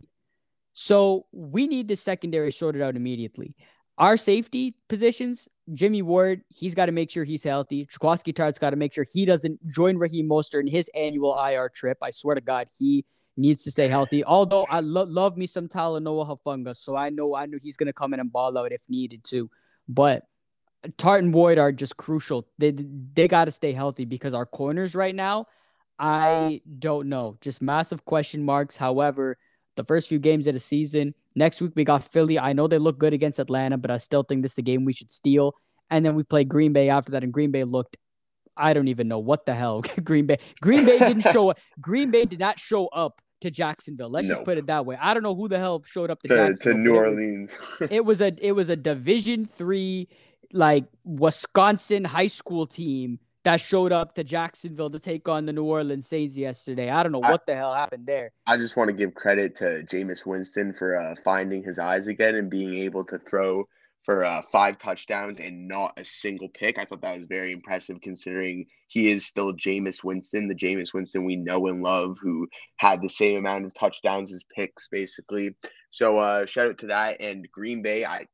[0.78, 3.56] So we need the secondary sorted out immediately.
[3.96, 7.86] Our safety positions, Jimmy Ward, he's got to make sure he's healthy.
[7.86, 11.70] Jaquiski Tartt's got to make sure he doesn't join Raheem Mostert in his annual IR
[11.70, 11.96] trip.
[12.02, 13.06] I swear to God, he
[13.38, 14.22] needs to stay healthy.
[14.22, 17.94] Although I lo- love me some Talanoa Hufanga, so I know I know he's gonna
[17.94, 19.50] come in and ball out if needed to.
[19.88, 20.24] But
[20.98, 22.46] Tartt and Boyd are just crucial.
[22.58, 22.72] They
[23.14, 25.46] they got to stay healthy because our corners right now,
[25.98, 28.76] I don't know, just massive question marks.
[28.76, 29.38] However,
[29.76, 32.38] the first few games of the season, Next week we got Philly.
[32.38, 34.86] I know they look good against Atlanta, but I still think this is a game
[34.86, 35.54] we should steal.
[35.90, 37.98] And then we play Green Bay after that, and Green Bay looked
[38.56, 40.38] I don't even know what the hell Green Bay.
[40.62, 41.58] Green Bay didn't show up.
[41.78, 44.08] Green Bay did not show up to Jacksonville.
[44.08, 44.96] Let's just put it that way.
[44.98, 47.58] I don't know who the hell showed up to, to, to New Orleans.
[47.82, 50.08] It was, it was a it was a Division three
[50.54, 55.62] like Wisconsin high school team that showed up to Jacksonville to take on the New
[55.62, 56.90] Orleans Saints yesterday.
[56.90, 58.32] I don't know what I, the hell happened there.
[58.44, 62.34] I just want to give credit to Jameis Winston for uh, finding his eyes again
[62.34, 63.64] and being able to throw
[64.04, 66.76] for uh, five touchdowns and not a single pick.
[66.76, 71.24] I thought that was very impressive considering he is still Jameis Winston, the Jameis Winston
[71.24, 75.54] we know and love, who had the same amount of touchdowns as picks, basically.
[75.90, 77.20] So uh, shout out to that.
[77.20, 78.26] And Green Bay, I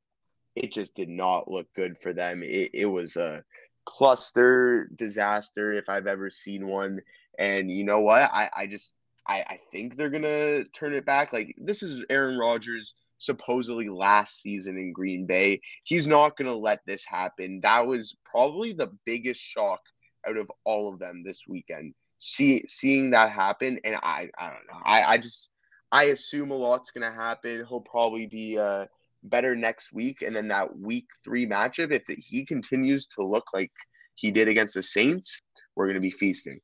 [0.55, 2.43] it just did not look good for them.
[2.43, 3.43] It, it was a
[3.85, 7.01] cluster disaster if I've ever seen one.
[7.39, 8.23] And you know what?
[8.23, 8.95] I, I just
[9.27, 11.33] I, I think they're gonna turn it back.
[11.33, 15.61] Like this is Aaron Rodgers supposedly last season in Green Bay.
[15.85, 17.61] He's not to let this happen.
[17.63, 19.81] That was probably the biggest shock
[20.27, 21.95] out of all of them this weekend.
[22.19, 24.81] See, seeing that happen, and I, I don't know.
[24.85, 25.51] I, I just,
[25.93, 27.65] I assume a lot's to happen.
[27.69, 28.87] He'll probably be uh,
[29.23, 31.93] better next week, and then that week three matchup.
[31.93, 33.73] If he continues to look like
[34.15, 35.41] he did against the Saints,
[35.77, 36.61] we're going to be feasting.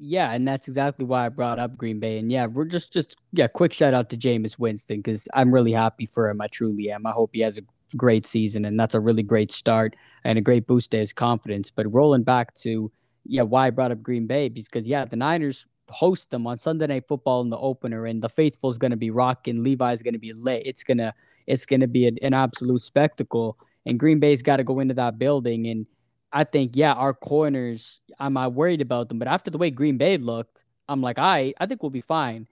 [0.00, 2.18] Yeah, and that's exactly why I brought up Green Bay.
[2.18, 5.72] And yeah, we're just just yeah, quick shout out to Jameis Winston because I'm really
[5.72, 6.40] happy for him.
[6.40, 7.04] I truly am.
[7.04, 7.62] I hope he has a
[7.96, 11.70] great season, and that's a really great start and a great boost to his confidence.
[11.70, 12.92] But rolling back to
[13.24, 16.86] yeah, why I brought up Green Bay because yeah, the Niners host them on Sunday
[16.86, 19.64] Night Football in the opener, and the faithful is going to be rocking.
[19.64, 20.62] Levi's going to be lit.
[20.64, 21.12] It's gonna
[21.48, 23.58] it's gonna be an, an absolute spectacle.
[23.86, 25.86] And Green Bay's got to go into that building and
[26.32, 29.18] I think, yeah, our corners, I'm not worried about them.
[29.18, 32.46] But after the way Green Bay looked, I'm like, I, I think we'll be fine.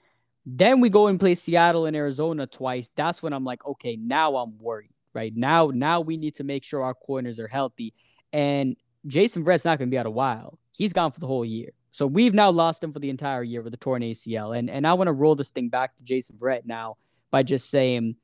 [0.44, 2.90] Then we go and play Seattle and Arizona twice.
[2.94, 4.92] That's when I'm like, okay, now I'm worried.
[5.12, 7.94] Right now, now we need to make sure our corners are healthy.
[8.32, 10.58] And Jason Verrett's not going to be out a while.
[10.72, 11.70] He's gone for the whole year.
[11.90, 14.56] So we've now lost him for the entire year with a torn ACL.
[14.56, 16.98] And and I want to roll this thing back to Jason Verrett now
[17.30, 18.16] by just saying,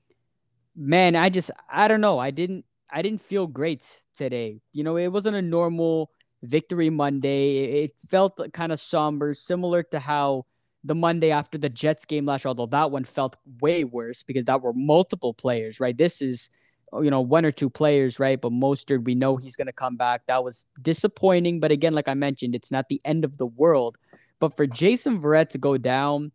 [0.77, 2.19] man, I just I don't know.
[2.19, 4.61] I didn't I didn't feel great today.
[4.73, 6.11] You know, it wasn't a normal
[6.43, 7.85] victory Monday.
[7.85, 10.47] It felt kind of somber, similar to how
[10.85, 14.45] the Monday after the Jets game last year, although that one felt way worse because
[14.47, 15.97] that were multiple players, right?
[15.97, 16.51] This is,
[16.93, 18.41] you know, one or two players, right?
[18.41, 20.27] But Mostert, we know he's going to come back.
[20.27, 21.61] That was disappointing.
[21.61, 23.97] But again, like I mentioned, it's not the end of the world.
[24.41, 26.33] But for Jason Verrett to go down,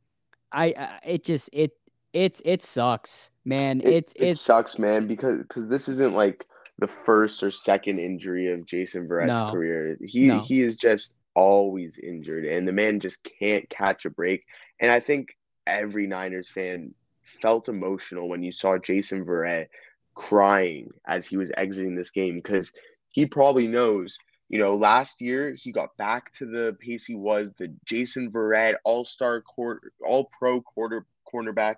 [0.52, 1.72] I, I it just, it,
[2.18, 3.82] it's, it sucks man.
[3.82, 6.46] It, it's it sucks, man, because because this isn't like
[6.80, 9.52] the first or second injury of Jason Verrett's no.
[9.52, 9.98] career.
[10.04, 10.40] He no.
[10.40, 14.46] he is just always injured, and the man just can't catch a break.
[14.80, 15.30] And I think
[15.66, 16.94] every Niners fan
[17.42, 19.68] felt emotional when you saw Jason Verrett
[20.16, 22.74] crying as he was exiting this game because
[23.10, 24.18] he probably knows
[24.50, 28.76] you know, last year he got back to the pace he was, the Jason Verrett
[28.86, 31.76] All Star quarter, All Pro quarter cornerback,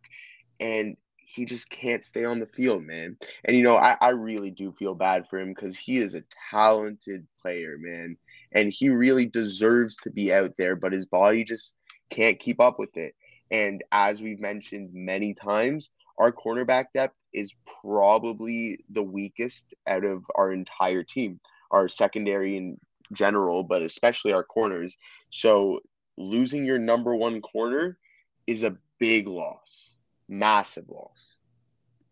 [0.59, 0.97] and
[1.29, 3.15] he just can't stay on the field, man.
[3.45, 6.23] And you know, I, I really do feel bad for him because he is a
[6.49, 8.17] talented player, man.
[8.51, 11.75] And he really deserves to be out there, but his body just
[12.09, 13.13] can't keep up with it.
[13.51, 20.23] And as we've mentioned many times, our cornerback depth is probably the weakest out of
[20.33, 22.79] our entire team, our secondary in
[23.13, 24.97] general, but especially our corners.
[25.29, 25.81] So
[26.17, 27.99] losing your number one corner
[28.47, 29.98] is a big loss
[30.29, 31.37] massive loss.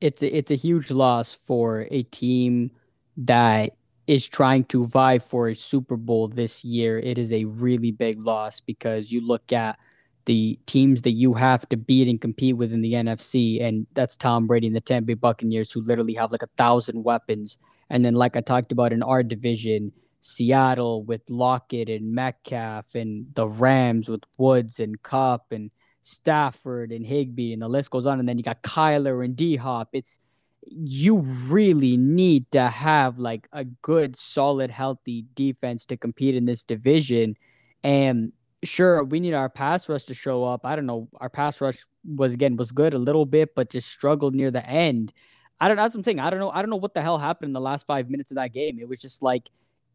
[0.02, 2.72] It's a, it's a huge loss for a team
[3.18, 3.76] that
[4.08, 7.00] is trying to vie for a Super Bowl this year.
[7.00, 9.78] It is a really big loss because you look at
[10.26, 14.18] the teams that you have to beat and compete with in the NFC, and that's
[14.18, 17.58] Tom Brady and the Tampa Bay Buccaneers, who literally have like a thousand weapons.
[17.90, 23.34] And then, like I talked about in our division, Seattle with Lockett and Metcalf, and
[23.36, 25.72] the Rams with Woods and Kupp, and
[26.08, 28.20] Stafford and Higbee, and the list goes on.
[28.20, 29.90] And then you got Kyler and D Hop.
[29.92, 30.20] It's
[30.70, 36.64] you really need to have like a good, solid, healthy defense to compete in this
[36.64, 37.36] division.
[37.84, 38.32] And
[38.64, 40.66] sure, we need our pass rush to show up.
[40.66, 41.10] I don't know.
[41.18, 44.66] Our pass rush was again was good a little bit, but just struggled near the
[44.66, 45.14] end.
[45.60, 45.78] I don't.
[45.78, 46.20] That's what I'm saying.
[46.20, 46.52] I don't know.
[46.52, 48.80] I don't know what the hell happened in the last five minutes of that game.
[48.80, 49.50] It was just like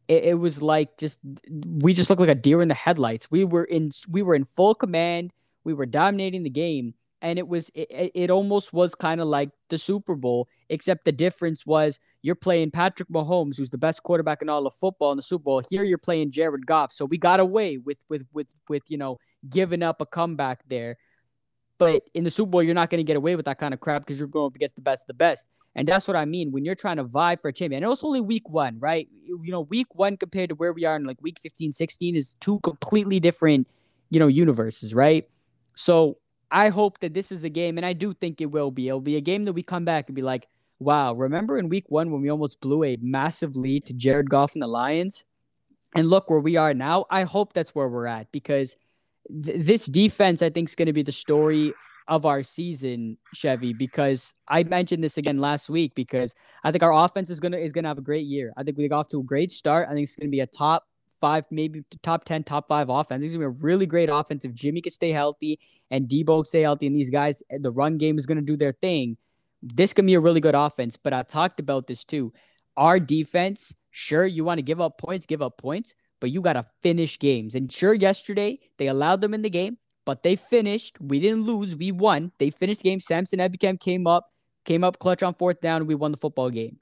[0.08, 1.18] it, it was like just
[1.54, 3.30] we just looked like a deer in the headlights.
[3.30, 5.32] We were in we were in full command
[5.64, 9.50] we were dominating the game, and it was it, it almost was kind of like
[9.68, 14.42] the Super Bowl, except the difference was you're playing Patrick Mahomes, who's the best quarterback
[14.42, 15.62] in all of football in the Super Bowl.
[15.68, 19.18] Here you're playing Jared Goff, so we got away with with with with you know
[19.48, 20.96] giving up a comeback there.
[21.78, 23.80] but in the Super Bowl, you're not going to get away with that kind of
[23.80, 25.48] crap because you're going up against the best of the best.
[25.74, 27.82] And that's what I mean when you're trying to vie for a champion.
[27.82, 29.08] Know it's only week one, right?
[29.26, 32.34] You know, week one compared to where we are in like week 15, 16 is
[32.40, 33.66] two completely different,
[34.10, 35.26] you know, universes, right?
[35.74, 36.18] So
[36.50, 38.88] I hope that this is a game, and I do think it will be.
[38.88, 40.48] It'll be a game that we come back and be like,
[40.78, 44.54] wow, remember in week one when we almost blew a massive lead to Jared Goff
[44.54, 45.24] and the Lions?
[45.94, 47.04] And look where we are now.
[47.10, 48.76] I hope that's where we're at because
[49.44, 51.74] th- this defense, I think, is going to be the story
[52.08, 56.92] of our season, Chevy, because I mentioned this again last week because I think our
[56.92, 58.52] offense is gonna is gonna have a great year.
[58.56, 59.88] I think we got off to a great start.
[59.88, 60.84] I think it's gonna be a top
[61.22, 63.24] five, maybe top ten, top five offense.
[63.24, 65.58] It's gonna be a really great offense if Jimmy can stay healthy
[65.90, 68.72] and Deebo stay healthy, and these guys, eh, the run game is gonna do their
[68.72, 69.16] thing.
[69.62, 70.98] This can be a really good offense.
[70.98, 72.32] But I talked about this too.
[72.76, 76.54] Our defense, sure, you want to give up points, give up points, but you got
[76.54, 77.54] to finish games.
[77.54, 81.00] And sure, yesterday they allowed them in the game, but they finished.
[81.00, 81.76] We didn't lose.
[81.76, 82.32] We won.
[82.38, 83.00] They finished the game.
[83.00, 84.30] Samson Ebukam came up,
[84.64, 85.82] came up clutch on fourth down.
[85.82, 86.78] and We won the football game.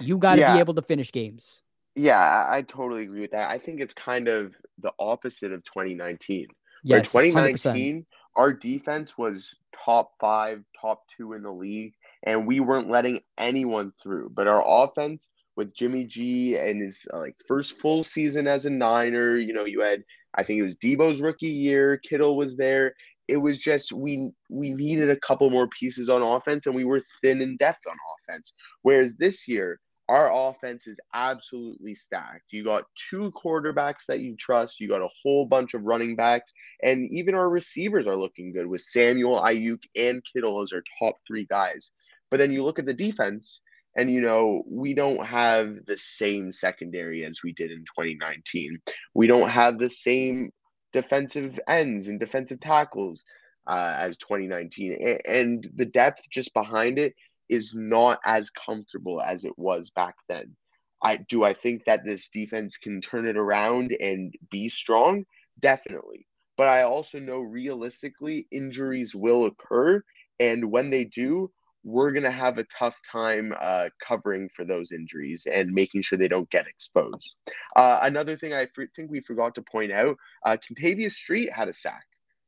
[0.00, 0.54] You got to yeah.
[0.54, 1.62] be able to finish games.
[1.96, 3.50] Yeah, I, totally agree with that.
[3.50, 6.48] I think it's kind of the opposite of 2019.
[6.82, 8.04] Yes, 2019, 100%.
[8.36, 13.92] our defense was top five, top two in the league, and we weren't letting anyone
[14.02, 14.30] through.
[14.34, 18.70] But our offense with Jimmy G and his uh, like first full season as a
[18.70, 20.02] Niner, you know, you had
[20.34, 21.96] I think it was Deebo's rookie year.
[21.98, 22.94] Kittle was there.
[23.28, 27.02] It was just we we needed a couple more pieces on offense, and we were
[27.22, 27.96] thin in depth on
[28.28, 28.52] offense.
[28.82, 32.52] Whereas this year, our offense is absolutely stacked.
[32.52, 34.80] You got two quarterbacks that you trust.
[34.80, 36.52] You got a whole bunch of running backs,
[36.82, 41.16] and even our receivers are looking good with Samuel, Aiyuk, and Kittle as our top
[41.26, 41.90] three guys.
[42.30, 43.62] But then you look at the defense,
[43.96, 48.78] and, you know, we don't have the same secondary as we did in 2019.
[49.14, 50.50] We don't have the same
[50.92, 53.24] defensive ends and defensive tackles
[53.66, 55.18] uh, as 2019.
[55.26, 57.14] And the depth just behind it
[57.48, 60.56] is not as comfortable as it was back then.
[61.02, 65.24] I do I think that this defense can turn it around and be strong?
[65.60, 66.26] Definitely.
[66.56, 70.02] But I also know realistically injuries will occur
[70.40, 71.50] and when they do,
[71.84, 76.16] we're going to have a tough time uh, covering for those injuries and making sure
[76.16, 77.36] they don't get exposed.
[77.76, 78.66] Uh, another thing I
[78.96, 82.04] think we forgot to point out uh, Kentavius Street had a sack.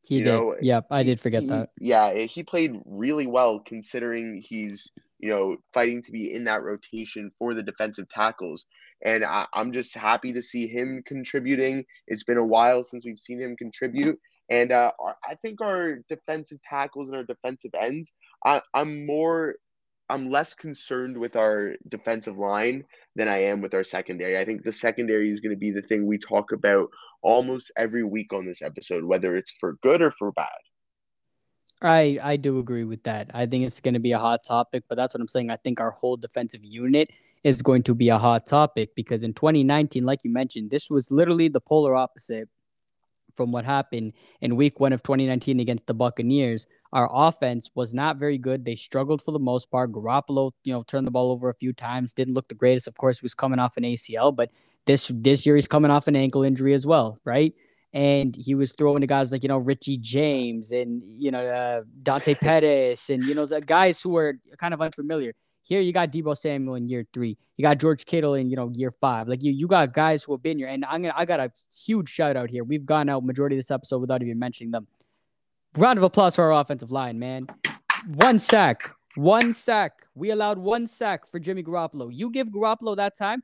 [0.06, 0.30] He you did.
[0.30, 1.70] Know, yep, I did forget he, that.
[1.80, 7.30] Yeah, he played really well considering he's you know fighting to be in that rotation
[7.38, 8.66] for the defensive tackles.
[9.04, 11.84] And I, I'm just happy to see him contributing.
[12.06, 14.92] It's been a while since we've seen him contribute, and uh,
[15.28, 18.12] I think our defensive tackles and our defensive ends,
[18.44, 19.56] I, I'm more,
[20.08, 22.84] I'm less concerned with our defensive line
[23.16, 24.38] than I am with our secondary.
[24.38, 26.90] I think the secondary is going to be the thing we talk about
[27.22, 30.48] almost every week on this episode, whether it's for good or for bad.
[31.82, 33.30] I I do agree with that.
[33.34, 35.50] I think it's going to be a hot topic, but that's what I'm saying.
[35.50, 37.10] I think our whole defensive unit
[37.44, 41.10] is going to be a hot topic because in 2019, like you mentioned, this was
[41.10, 42.48] literally the polar opposite
[43.36, 46.66] from what happened in week one of 2019 against the Buccaneers.
[46.92, 48.64] Our offense was not very good.
[48.64, 49.92] They struggled for the most part.
[49.92, 52.88] Garoppolo, you know, turned the ball over a few times, didn't look the greatest.
[52.88, 54.50] Of course, he was coming off an ACL, but
[54.86, 57.52] this this year he's coming off an ankle injury as well, right?
[57.92, 61.82] And he was throwing to guys like, you know, Richie James and, you know, uh,
[62.02, 65.32] Dante Pettis and, you know, the guys who were kind of unfamiliar.
[65.66, 67.36] Here you got Deebo Samuel in year three.
[67.56, 69.26] You got George Kittle in, you know, year five.
[69.26, 70.68] Like you, you got guys who have been here.
[70.68, 71.50] And I'm gonna I got a
[71.84, 72.62] huge shout out here.
[72.62, 74.86] We've gone out majority of this episode without even mentioning them.
[75.76, 77.48] Round of applause for our offensive line, man.
[78.06, 78.94] One sack.
[79.16, 80.06] One sack.
[80.14, 82.10] We allowed one sack for Jimmy Garoppolo.
[82.12, 83.42] You give Garoppolo that time,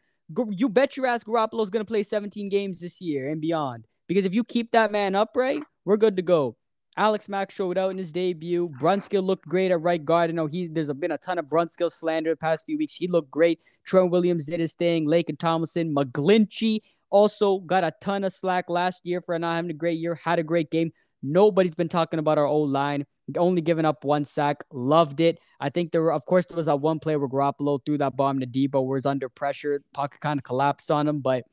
[0.50, 3.88] you bet your ass Garoppolo's gonna play 17 games this year and beyond.
[4.06, 6.56] Because if you keep that man upright, we're good to go.
[6.96, 8.68] Alex Mack showed out in his debut.
[8.68, 10.30] Brunskill looked great at right guard.
[10.30, 12.94] I know he's there's been a ton of Brunskill slander the past few weeks.
[12.94, 13.60] He looked great.
[13.84, 15.06] Trent Williams did his thing.
[15.06, 16.80] Laken Tomlinson, McGlinchey
[17.10, 20.14] also got a ton of slack last year for not having a great year.
[20.14, 20.92] Had a great game.
[21.22, 23.06] Nobody's been talking about our old line.
[23.38, 24.64] Only giving up one sack.
[24.70, 25.38] Loved it.
[25.60, 28.16] I think there were, of course, there was that one play where Garoppolo threw that
[28.16, 29.80] bomb to where was under pressure.
[29.94, 31.44] Pocket kind of collapsed on him, but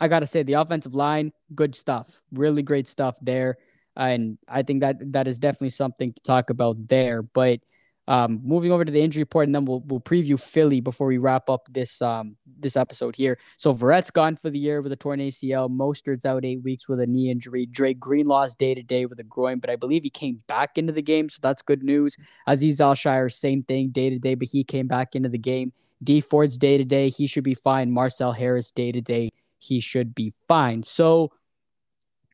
[0.00, 2.22] I gotta say the offensive line, good stuff.
[2.32, 3.58] Really great stuff there
[3.98, 7.22] and I think that that is definitely something to talk about there.
[7.22, 7.60] But
[8.06, 11.18] um, moving over to the injury report, and then we'll we'll preview Philly before we
[11.18, 13.38] wrap up this um this episode here.
[13.58, 15.68] So Verrett's gone for the year with a torn ACL.
[15.68, 17.66] Mostert's out eight weeks with a knee injury.
[17.66, 20.92] Dre Greenlaw's day to day with a groin, but I believe he came back into
[20.92, 22.16] the game, so that's good news.
[22.46, 25.72] Aziz Al-Shaair, same thing, day to day, but he came back into the game.
[26.02, 27.90] Dee Ford's day to day, he should be fine.
[27.90, 30.82] Marcel Harris day to day, he should be fine.
[30.82, 31.32] So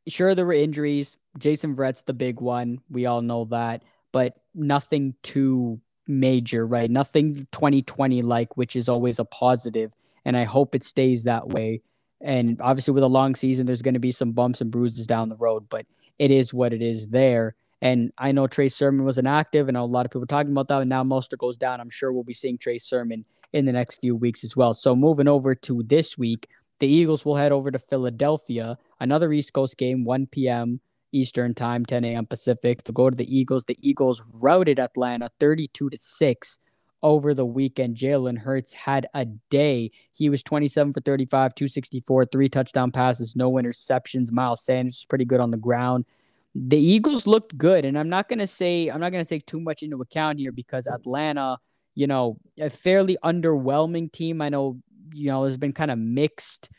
[0.08, 1.16] sure there were injuries.
[1.38, 2.80] Jason Verrett's the big one.
[2.90, 3.82] We all know that.
[4.12, 6.88] but nothing too major, right?
[6.88, 9.92] Nothing 2020 like, which is always a positive,
[10.24, 11.82] and I hope it stays that way.
[12.20, 15.30] And obviously, with a long season, there's going to be some bumps and bruises down
[15.30, 15.84] the road, but
[16.20, 17.56] it is what it is there.
[17.82, 20.80] And I know Trey Sermon was inactive, and a lot of people talking about that.
[20.80, 21.80] And now Mostert goes down.
[21.80, 24.74] I'm sure we'll be seeing Trey Sermon in the next few weeks as well.
[24.74, 26.48] So moving over to this week,
[26.80, 30.80] the Eagles will head over to Philadelphia, another East Coast game, 1 p.m.
[31.12, 32.26] Eastern time, 10 a.m.
[32.26, 32.82] Pacific.
[32.84, 36.58] To go to the Eagles, the Eagles routed Atlanta 32 to six
[37.04, 37.96] over the weekend.
[37.96, 39.92] Jalen Hurts had a day.
[40.12, 44.32] He was 27 for 35, 264, three touchdown passes, no interceptions.
[44.32, 46.06] Miles Sanders was pretty good on the ground.
[46.54, 49.82] The Eagles looked good, and I'm not gonna say I'm not gonna take too much
[49.82, 51.58] into account here because Atlanta,
[51.94, 54.40] you know, a fairly underwhelming team.
[54.40, 54.80] I know,
[55.12, 56.70] you know, there's been kind of mixed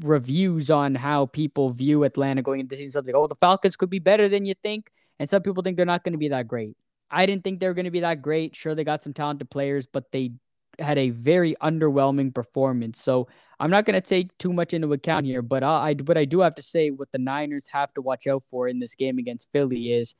[0.00, 2.92] reviews on how people view Atlanta going into season.
[2.92, 5.86] Something, oh, the Falcons could be better than you think, and some people think they're
[5.86, 6.76] not going to be that great.
[7.10, 8.56] I didn't think they were going to be that great.
[8.56, 10.32] Sure, they got some talented players, but they
[10.78, 13.00] had a very underwhelming performance.
[13.00, 13.28] So
[13.60, 16.24] I'm not going to take too much into account here, but I, I but I
[16.24, 19.18] do have to say what the Niners have to watch out for in this game
[19.18, 20.14] against Philly is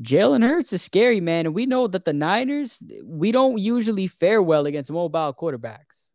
[0.00, 4.40] Jalen Hurts is scary, man, and we know that the Niners we don't usually fare
[4.40, 6.10] well against mobile quarterbacks.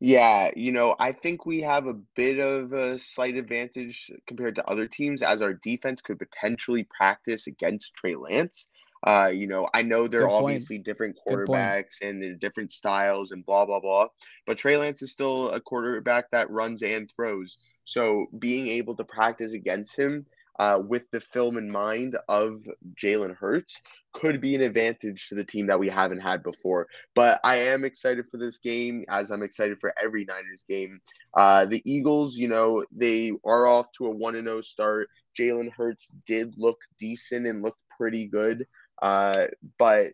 [0.00, 4.68] Yeah, you know, I think we have a bit of a slight advantage compared to
[4.68, 8.68] other teams as our defense could potentially practice against Trey Lance.
[9.06, 13.66] Uh, you know, I know they're obviously different quarterbacks and they're different styles and blah
[13.66, 14.08] blah blah,
[14.46, 17.58] but Trey Lance is still a quarterback that runs and throws.
[17.84, 20.24] So being able to practice against him
[20.58, 22.62] uh, with the film in mind of
[23.00, 23.80] Jalen Hurts
[24.12, 26.86] could be an advantage to the team that we haven't had before.
[27.14, 31.00] But I am excited for this game, as I'm excited for every Niners game.
[31.36, 35.08] Uh, the Eagles, you know, they are off to a 1 0 start.
[35.38, 38.66] Jalen Hurts did look decent and looked pretty good.
[39.02, 39.48] Uh,
[39.78, 40.12] but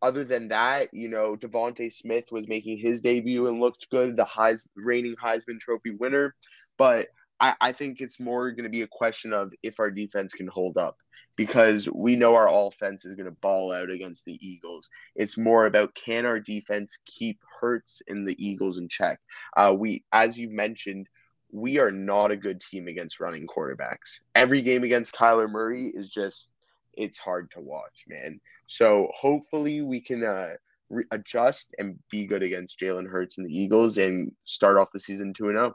[0.00, 4.24] other than that, you know, DeVonta Smith was making his debut and looked good, the
[4.24, 6.34] Heis- reigning Heisman Trophy winner.
[6.78, 7.08] But
[7.42, 10.46] I, I think it's more going to be a question of if our defense can
[10.46, 10.96] hold up
[11.34, 14.88] because we know our offense is going to ball out against the Eagles.
[15.16, 19.18] It's more about can our defense keep Hurts and the Eagles in check.
[19.56, 21.08] Uh, we, as you mentioned,
[21.50, 24.20] we are not a good team against running quarterbacks.
[24.34, 26.50] Every game against Kyler Murray is just
[26.94, 28.40] it's hard to watch, man.
[28.66, 30.54] So hopefully we can uh,
[30.90, 35.00] re- adjust and be good against Jalen Hurts and the Eagles and start off the
[35.00, 35.74] season two and zero.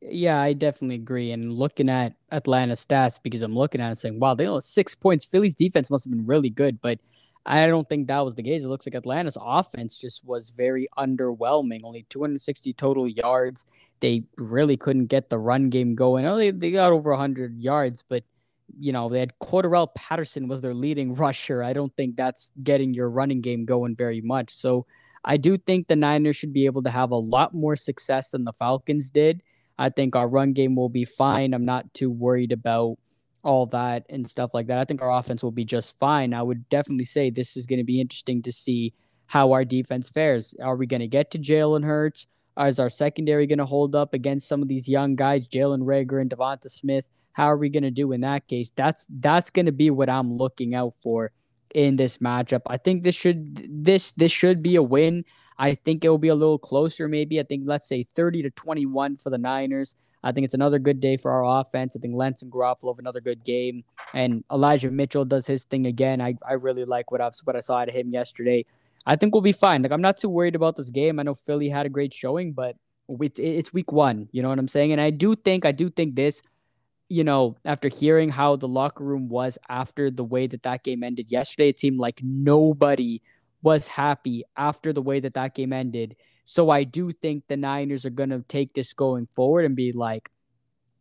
[0.00, 1.32] Yeah, I definitely agree.
[1.32, 4.94] And looking at Atlanta stats, because I'm looking at it saying, wow, they only six
[4.94, 5.24] points.
[5.24, 6.98] Philly's defense must have been really good, but
[7.46, 8.64] I don't think that was the case.
[8.64, 11.80] It looks like Atlanta's offense just was very underwhelming.
[11.84, 13.64] Only 260 total yards.
[14.00, 16.26] They really couldn't get the run game going.
[16.26, 18.24] Oh, they, they got over 100 yards, but
[18.78, 21.62] you know, they had Cordarrelle Patterson was their leading rusher.
[21.62, 24.52] I don't think that's getting your running game going very much.
[24.54, 24.86] So
[25.24, 28.44] I do think the Niners should be able to have a lot more success than
[28.44, 29.42] the Falcons did.
[29.78, 31.54] I think our run game will be fine.
[31.54, 32.96] I'm not too worried about
[33.42, 34.78] all that and stuff like that.
[34.78, 36.32] I think our offense will be just fine.
[36.32, 38.94] I would definitely say this is going to be interesting to see
[39.26, 40.54] how our defense fares.
[40.62, 42.26] Are we going to get to Jalen Hurts?
[42.58, 46.20] Is our secondary going to hold up against some of these young guys, Jalen Reagor
[46.20, 47.10] and Devonta Smith?
[47.32, 48.70] How are we going to do in that case?
[48.76, 51.32] That's that's going to be what I'm looking out for
[51.74, 52.62] in this matchup.
[52.68, 55.24] I think this should this this should be a win.
[55.58, 57.38] I think it will be a little closer, maybe.
[57.38, 59.94] I think let's say 30 to 21 for the Niners.
[60.24, 61.94] I think it's another good day for our offense.
[61.94, 63.84] I think Lance and Garoppolo have another good game,
[64.14, 66.20] and Elijah Mitchell does his thing again.
[66.20, 68.64] I, I really like what I what I saw out of him yesterday.
[69.06, 69.82] I think we'll be fine.
[69.82, 71.20] Like I'm not too worried about this game.
[71.20, 72.76] I know Philly had a great showing, but
[73.36, 74.28] it's week one.
[74.32, 74.92] You know what I'm saying?
[74.92, 76.42] And I do think I do think this.
[77.10, 81.02] You know, after hearing how the locker room was after the way that that game
[81.02, 83.20] ended yesterday, it seemed like nobody
[83.64, 86.16] was happy after the way that that game ended.
[86.44, 89.92] So I do think the Niners are going to take this going forward and be
[89.92, 90.30] like,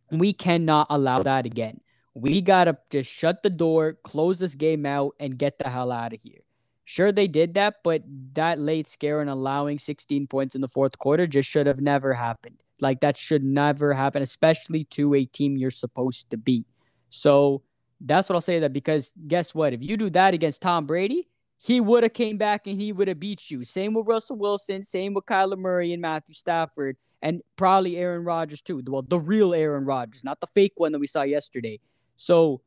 [0.09, 1.81] we cannot allow that again.
[2.13, 5.91] We got to just shut the door, close this game out, and get the hell
[5.91, 6.39] out of here.
[6.85, 8.03] Sure, they did that, but
[8.33, 12.13] that late scare and allowing 16 points in the fourth quarter just should have never
[12.13, 12.61] happened.
[12.79, 16.67] Like, that should never happen, especially to a team you're supposed to beat.
[17.09, 17.63] So
[17.99, 19.73] that's what I'll say that because guess what?
[19.73, 21.27] If you do that against Tom Brady,
[21.63, 23.63] he would have came back and he would have beat you.
[23.63, 28.61] Same with Russell Wilson, same with Kyler Murray and Matthew Stafford, and probably Aaron Rodgers
[28.61, 28.83] too.
[28.85, 31.79] Well, the real Aaron Rodgers, not the fake one that we saw yesterday.
[32.17, 32.61] So,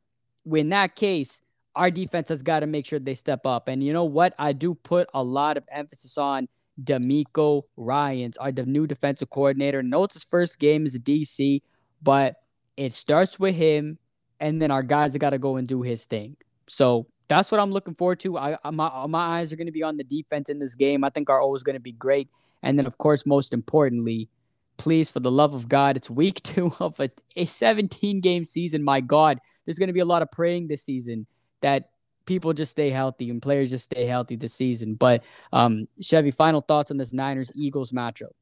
[0.51, 1.43] in that case,
[1.75, 3.69] our defense has got to make sure they step up.
[3.69, 4.33] And you know what?
[4.39, 6.49] I do put a lot of emphasis on
[6.83, 9.83] DeMeco Ryans, our new defensive coordinator.
[9.83, 11.61] No, it's his first game as a DC,
[12.01, 12.37] but
[12.79, 13.99] it starts with him,
[14.41, 16.39] and then our guys have got to go and do his thing.
[16.67, 18.39] So that's what I'm looking forward to.
[18.39, 21.05] I my my eyes are going to be on the defense in this game.
[21.05, 22.29] I think our O is going to be great,
[22.63, 24.29] and then of course, most importantly,
[24.77, 28.83] please, for the love of God, it's week two of a, a 17 game season.
[28.83, 31.27] My God, there's going to be a lot of praying this season
[31.61, 31.91] that
[32.27, 34.95] people just stay healthy and players just stay healthy this season.
[34.95, 35.23] But
[35.53, 38.33] um, Chevy, final thoughts on this Niners Eagles matchup.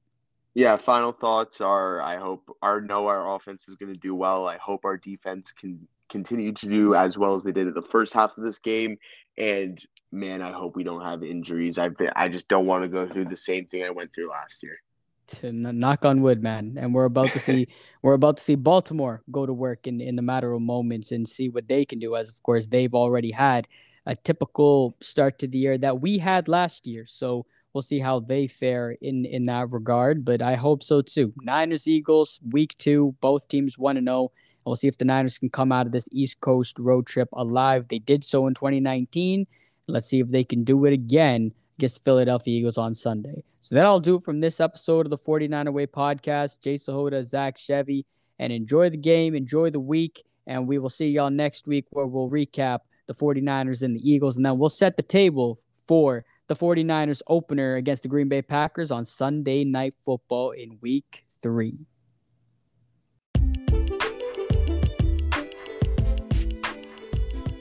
[0.55, 4.47] Yeah, final thoughts are I hope our know our offense is going to do well.
[4.47, 7.83] I hope our defense can continue to do as well as they did in the
[7.83, 8.99] first half of this game.
[9.37, 9.79] And
[10.13, 11.79] man, I hope we don't have injuries.
[11.79, 14.29] I've been, I just don't want to go through the same thing I went through
[14.29, 14.79] last year.
[15.27, 16.77] To knock on wood, man.
[16.79, 17.67] And we're about to see
[18.03, 21.27] we're about to see Baltimore go to work in in the matter of moments and
[21.27, 22.15] see what they can do.
[22.15, 23.67] As of course they've already had
[24.05, 27.07] a typical start to the year that we had last year.
[27.07, 30.27] So we'll see how they fare in in that regard.
[30.27, 31.33] But I hope so too.
[31.43, 34.05] Niners Eagles week two, both teams one to oh.
[34.05, 34.33] zero.
[34.65, 37.89] We'll see if the Niners can come out of this East Coast road trip alive.
[37.89, 39.47] They did so in 2019.
[39.89, 43.43] Let's see if they can do it again against Philadelphia Eagles on Sunday.
[43.61, 46.61] So that'll do it from this episode of the 49 Away podcast.
[46.61, 48.07] Jay Sahota, Zach Chevy,
[48.39, 52.07] and enjoy the game, enjoy the week, and we will see y'all next week where
[52.07, 56.55] we'll recap the 49ers and the Eagles, and then we'll set the table for the
[56.55, 61.87] 49ers opener against the Green Bay Packers on Sunday Night Football in week three.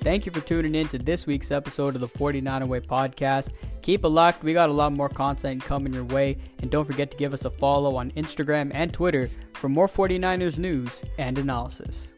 [0.03, 3.53] Thank you for tuning in to this week's episode of the 49 Away podcast.
[3.81, 4.43] Keep it locked.
[4.43, 6.37] We got a lot more content coming your way.
[6.59, 10.59] And don't forget to give us a follow on Instagram and Twitter for more 49ers
[10.59, 12.12] news and analysis.